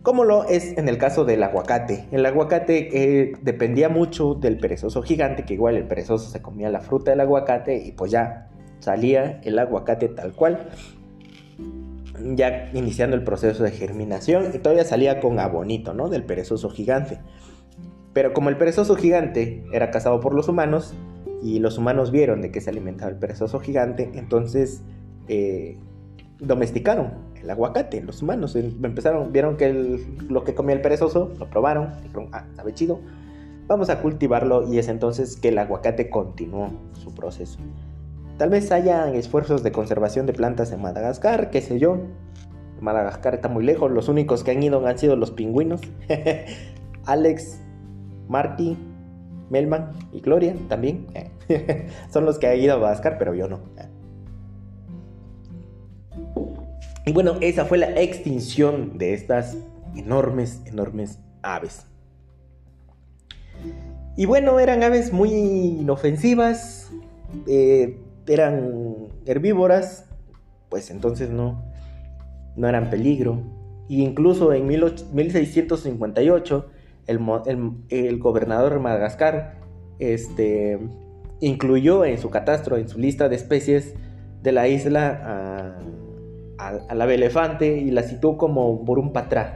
como 0.07 0.23
lo 0.23 0.45
es 0.45 0.79
en 0.79 0.89
el 0.89 0.99
caso 0.99 1.25
del 1.25 1.43
aguacate. 1.43 2.07
El 2.13 2.25
aguacate 2.25 2.91
eh, 2.93 3.33
dependía 3.43 3.89
mucho 3.89 4.35
del 4.35 4.57
perezoso 4.57 5.03
gigante, 5.03 5.45
que 5.45 5.55
igual 5.55 5.75
el 5.75 5.89
perezoso 5.89 6.31
se 6.31 6.41
comía 6.41 6.71
la 6.71 6.79
fruta 6.79 7.11
del 7.11 7.19
aguacate 7.19 7.77
y 7.85 7.91
pues 7.91 8.13
ya 8.13 8.49
salía 8.79 9.41
el 9.43 9.59
aguacate 9.59 10.07
tal 10.07 10.33
cual, 10.33 10.69
ya 12.37 12.71
iniciando 12.73 13.17
el 13.17 13.25
proceso 13.25 13.65
de 13.65 13.73
germinación 13.73 14.53
y 14.55 14.59
todavía 14.59 14.85
salía 14.85 15.19
con 15.19 15.41
abonito, 15.41 15.93
¿no? 15.93 16.09
Del 16.09 16.23
perezoso 16.23 16.71
gigante. 16.71 17.19
Pero 18.13 18.33
como 18.33 18.49
el 18.49 18.57
perezoso 18.59 18.95
gigante 18.95 19.65
era 19.73 19.91
cazado 19.91 20.21
por 20.21 20.35
los 20.35 20.49
humanos 20.49 20.95
y 21.43 21.59
los 21.59 21.79
humanos 21.79 22.13
vieron 22.13 22.43
de 22.43 22.53
que 22.53 22.61
se 22.61 22.71
alimentaba 22.71 23.11
el 23.11 23.19
perezoso 23.19 23.59
gigante, 23.59 24.13
entonces 24.15 24.85
eh, 25.27 25.79
domesticaron 26.39 27.27
el 27.43 27.51
aguacate. 27.51 28.03
Los 28.03 28.23
humanos 28.23 28.57
empezaron, 28.57 29.33
vieron 29.33 29.57
que 29.57 30.01
lo 30.29 30.45
que 30.45 30.55
comía 30.55 30.75
el 30.75 30.83
perezoso, 30.83 31.33
lo 31.39 31.49
probaron, 31.49 31.93
dijeron, 32.03 32.29
ah, 32.33 32.45
sabe 32.55 32.75
chido, 32.75 33.01
vamos 33.67 33.91
a 33.91 34.01
cultivarlo 34.01 34.71
y 34.71 34.79
es 34.79 34.89
entonces 34.89 35.37
que 35.37 35.49
el 35.49 35.59
aguacate 35.59 36.11
continuó 36.11 36.71
su 36.93 37.15
proceso. 37.15 37.59
Tal 38.39 38.51
vez 38.51 38.71
hayan 38.71 39.15
esfuerzos 39.15 39.63
de 39.63 39.73
conservación 39.73 40.27
de 40.27 40.35
plantas 40.35 40.71
en 40.73 40.83
Madagascar, 40.83 41.51
qué 41.51 41.63
sé 41.63 41.79
yo. 41.79 41.99
Madagascar 42.81 43.35
está 43.35 43.49
muy 43.49 43.65
lejos, 43.65 43.91
los 43.91 44.09
únicos 44.09 44.45
que 44.45 44.51
han 44.51 44.63
ido 44.63 44.87
han 44.87 44.99
sido 44.99 45.17
los 45.17 45.31
pingüinos. 45.31 45.81
Alex, 47.07 47.61
Marty, 48.29 48.77
Melman 49.49 49.93
y 50.13 50.21
Gloria 50.21 50.55
también. 50.69 51.07
Son 52.11 52.27
los 52.27 52.39
que 52.39 52.49
han 52.49 52.59
ido 52.59 52.75
a 52.75 52.79
Madagascar, 52.79 53.17
pero 53.19 53.35
yo 53.35 53.49
no. 53.49 53.61
Y 57.07 57.13
bueno, 57.13 57.37
esa 57.41 57.65
fue 57.67 57.79
la 57.79 58.01
extinción 58.01 58.99
de 58.99 59.15
estas 59.15 59.57
enormes, 59.95 60.61
enormes 60.67 61.21
aves. 61.41 61.87
Y 64.17 64.27
bueno, 64.27 64.59
eran 64.59 64.83
aves 64.83 65.13
muy 65.13 65.31
inofensivas, 65.31 66.91
eh, 67.47 68.01
eran 68.27 69.07
herbívoras, 69.25 70.07
pues 70.69 70.91
entonces 70.91 71.31
no, 71.31 71.63
no 72.57 72.69
eran 72.69 72.91
peligro. 72.91 73.41
Y 73.89 74.03
incluso 74.03 74.53
en 74.53 74.67
1658, 74.67 76.67
el, 77.07 77.21
el, 77.89 78.19
gobernador 78.19 78.73
de 78.73 78.81
Madagascar 78.81 79.61
este, 80.01 80.81
incluyó 81.39 82.05
en 82.05 82.19
su 82.19 82.31
catastro, 82.31 82.79
en 82.79 82.89
su 82.89 82.99
lista 82.99 83.29
de 83.29 83.37
especies 83.37 83.95
de 84.43 84.51
la 84.51 84.67
isla, 84.67 85.79
al, 86.59 87.01
ave 87.01 87.15
elefante 87.15 87.77
y 87.79 87.91
la 87.91 88.03
situó 88.03 88.37
como 88.37 88.71
un 88.71 89.13
patrá, 89.13 89.55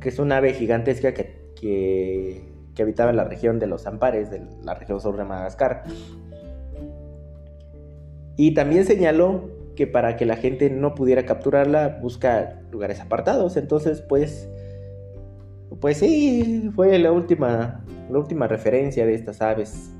que 0.00 0.08
es 0.08 0.18
una 0.18 0.38
ave 0.38 0.52
gigantesca 0.52 1.14
que, 1.14 1.52
que, 1.54 2.82
habitaba 2.82 3.10
en 3.10 3.16
la 3.16 3.24
región 3.24 3.58
de 3.58 3.66
los 3.66 3.86
Ampares, 3.86 4.30
de 4.30 4.42
la 4.62 4.74
región 4.74 5.00
sur 5.00 5.16
de 5.16 5.24
Madagascar. 5.24 5.84
Y 8.36 8.52
también 8.52 8.84
señaló 8.84 9.48
que 9.76 9.86
para 9.86 10.16
que 10.16 10.26
la 10.26 10.36
gente 10.36 10.68
no 10.68 10.94
pudiera 10.94 11.24
capturarla, 11.24 11.98
busca 12.02 12.60
lugares 12.70 13.00
apartados. 13.00 13.56
Entonces, 13.56 14.02
pues, 14.02 14.48
pues 15.80 15.98
sí, 15.98 16.70
fue 16.74 16.98
la 16.98 17.12
última, 17.12 17.84
la 18.10 18.18
última 18.18 18.46
referencia 18.46 19.06
de 19.06 19.14
estas 19.14 19.40
aves. 19.40 19.90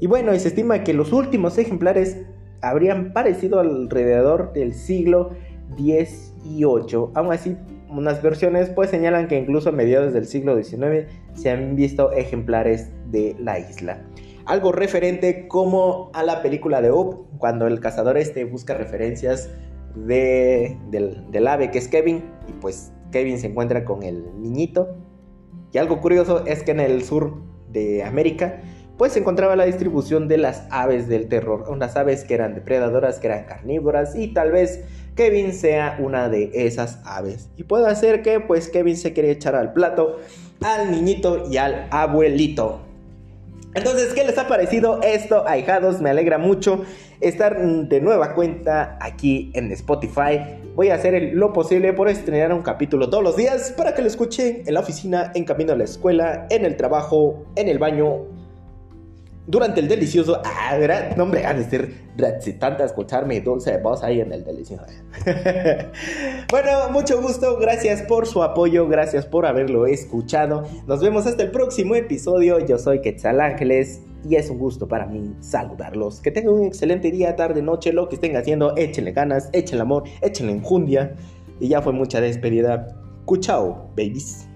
Y 0.00 0.06
bueno, 0.06 0.34
y 0.34 0.40
se 0.40 0.48
estima 0.48 0.82
que 0.82 0.92
los 0.92 1.12
últimos 1.12 1.56
ejemplares 1.58 2.26
habrían 2.62 3.12
parecido 3.12 3.60
alrededor 3.60 4.52
del 4.52 4.74
siglo 4.74 5.30
XVIII. 5.76 7.10
Aún 7.14 7.32
así, 7.32 7.56
unas 7.90 8.22
versiones 8.22 8.70
pues 8.70 8.90
señalan 8.90 9.28
que 9.28 9.38
incluso 9.38 9.68
a 9.68 9.72
mediados 9.72 10.12
del 10.12 10.26
siglo 10.26 10.60
XIX 10.60 11.06
se 11.34 11.50
han 11.50 11.76
visto 11.76 12.12
ejemplares 12.12 12.90
de 13.10 13.36
la 13.38 13.58
isla. 13.58 14.02
Algo 14.46 14.72
referente 14.72 15.46
como 15.46 16.10
a 16.14 16.22
la 16.22 16.42
película 16.42 16.80
de 16.80 16.90
Up, 16.90 17.26
cuando 17.38 17.66
el 17.66 17.80
cazador 17.80 18.16
este 18.16 18.44
busca 18.44 18.74
referencias 18.74 19.50
de, 19.94 20.78
del, 20.90 21.30
del 21.30 21.46
ave 21.46 21.70
que 21.70 21.78
es 21.78 21.88
Kevin, 21.88 22.24
y 22.48 22.52
pues 22.60 22.92
Kevin 23.12 23.38
se 23.38 23.48
encuentra 23.48 23.84
con 23.84 24.02
el 24.02 24.40
niñito. 24.40 24.96
Y 25.72 25.78
algo 25.78 26.00
curioso 26.00 26.44
es 26.46 26.62
que 26.62 26.72
en 26.72 26.80
el 26.80 27.02
sur 27.02 27.34
de 27.70 28.02
América 28.02 28.60
pues 29.02 29.14
se 29.14 29.18
encontraba 29.18 29.56
la 29.56 29.64
distribución 29.64 30.28
de 30.28 30.38
las 30.38 30.62
aves 30.70 31.08
del 31.08 31.26
terror, 31.26 31.64
unas 31.68 31.96
aves 31.96 32.22
que 32.22 32.34
eran 32.34 32.54
depredadoras, 32.54 33.18
que 33.18 33.26
eran 33.26 33.46
carnívoras 33.46 34.14
y 34.14 34.28
tal 34.28 34.52
vez 34.52 34.84
Kevin 35.16 35.54
sea 35.54 35.96
una 35.98 36.28
de 36.28 36.52
esas 36.54 37.00
aves. 37.04 37.48
Y 37.56 37.64
puede 37.64 37.92
ser 37.96 38.22
que 38.22 38.38
pues 38.38 38.68
Kevin 38.68 38.96
se 38.96 39.12
quiere 39.12 39.32
echar 39.32 39.56
al 39.56 39.72
plato 39.72 40.20
al 40.60 40.92
niñito 40.92 41.50
y 41.50 41.56
al 41.56 41.88
abuelito. 41.90 42.78
Entonces, 43.74 44.14
¿qué 44.14 44.22
les 44.22 44.38
ha 44.38 44.46
parecido 44.46 45.00
esto, 45.02 45.48
ahijados? 45.48 46.00
Me 46.00 46.10
alegra 46.10 46.38
mucho 46.38 46.84
estar 47.20 47.60
de 47.60 48.00
nueva 48.00 48.34
cuenta 48.34 48.98
aquí 49.00 49.50
en 49.54 49.72
Spotify. 49.72 50.60
Voy 50.76 50.90
a 50.90 50.94
hacer 50.94 51.32
lo 51.34 51.52
posible 51.52 51.92
por 51.92 52.08
estrenar 52.08 52.52
un 52.52 52.62
capítulo 52.62 53.10
todos 53.10 53.24
los 53.24 53.36
días 53.36 53.74
para 53.76 53.94
que 53.94 54.02
lo 54.02 54.06
escuchen 54.06 54.62
en 54.64 54.74
la 54.74 54.78
oficina, 54.78 55.32
en 55.34 55.44
camino 55.44 55.72
a 55.72 55.76
la 55.76 55.84
escuela, 55.84 56.46
en 56.50 56.64
el 56.64 56.76
trabajo, 56.76 57.46
en 57.56 57.68
el 57.68 57.80
baño 57.80 58.31
durante 59.46 59.80
el 59.80 59.88
delicioso. 59.88 60.40
Ah, 60.44 60.76
no, 61.16 61.24
hombre, 61.24 61.44
han 61.44 61.58
de 61.58 61.64
ser 61.64 61.94
recitante 62.16 62.84
escuchar 62.84 63.26
mi 63.26 63.40
dulce 63.40 63.78
voz 63.78 64.02
ahí 64.02 64.20
en 64.20 64.32
el 64.32 64.44
delicioso. 64.44 64.84
bueno, 66.50 66.70
mucho 66.90 67.20
gusto. 67.20 67.58
Gracias 67.58 68.02
por 68.02 68.26
su 68.26 68.42
apoyo. 68.42 68.88
Gracias 68.88 69.26
por 69.26 69.46
haberlo 69.46 69.86
escuchado. 69.86 70.64
Nos 70.86 71.00
vemos 71.00 71.26
hasta 71.26 71.42
el 71.42 71.50
próximo 71.50 71.94
episodio. 71.94 72.58
Yo 72.60 72.78
soy 72.78 73.00
Quetzal 73.00 73.40
Ángeles. 73.40 74.00
Y 74.28 74.36
es 74.36 74.50
un 74.50 74.58
gusto 74.58 74.86
para 74.86 75.06
mí 75.06 75.34
saludarlos. 75.40 76.20
Que 76.20 76.30
tengan 76.30 76.54
un 76.54 76.66
excelente 76.66 77.10
día, 77.10 77.34
tarde, 77.34 77.60
noche, 77.60 77.92
lo 77.92 78.08
que 78.08 78.14
estén 78.14 78.36
haciendo. 78.36 78.76
Échenle 78.76 79.10
ganas, 79.10 79.50
échenle 79.52 79.82
amor, 79.82 80.04
échenle 80.20 80.52
enjundia. 80.52 81.16
Y 81.58 81.68
ya 81.68 81.82
fue 81.82 81.92
mucha 81.92 82.20
despedida. 82.20 82.86
Cuchao, 83.24 83.90
babies. 83.96 84.51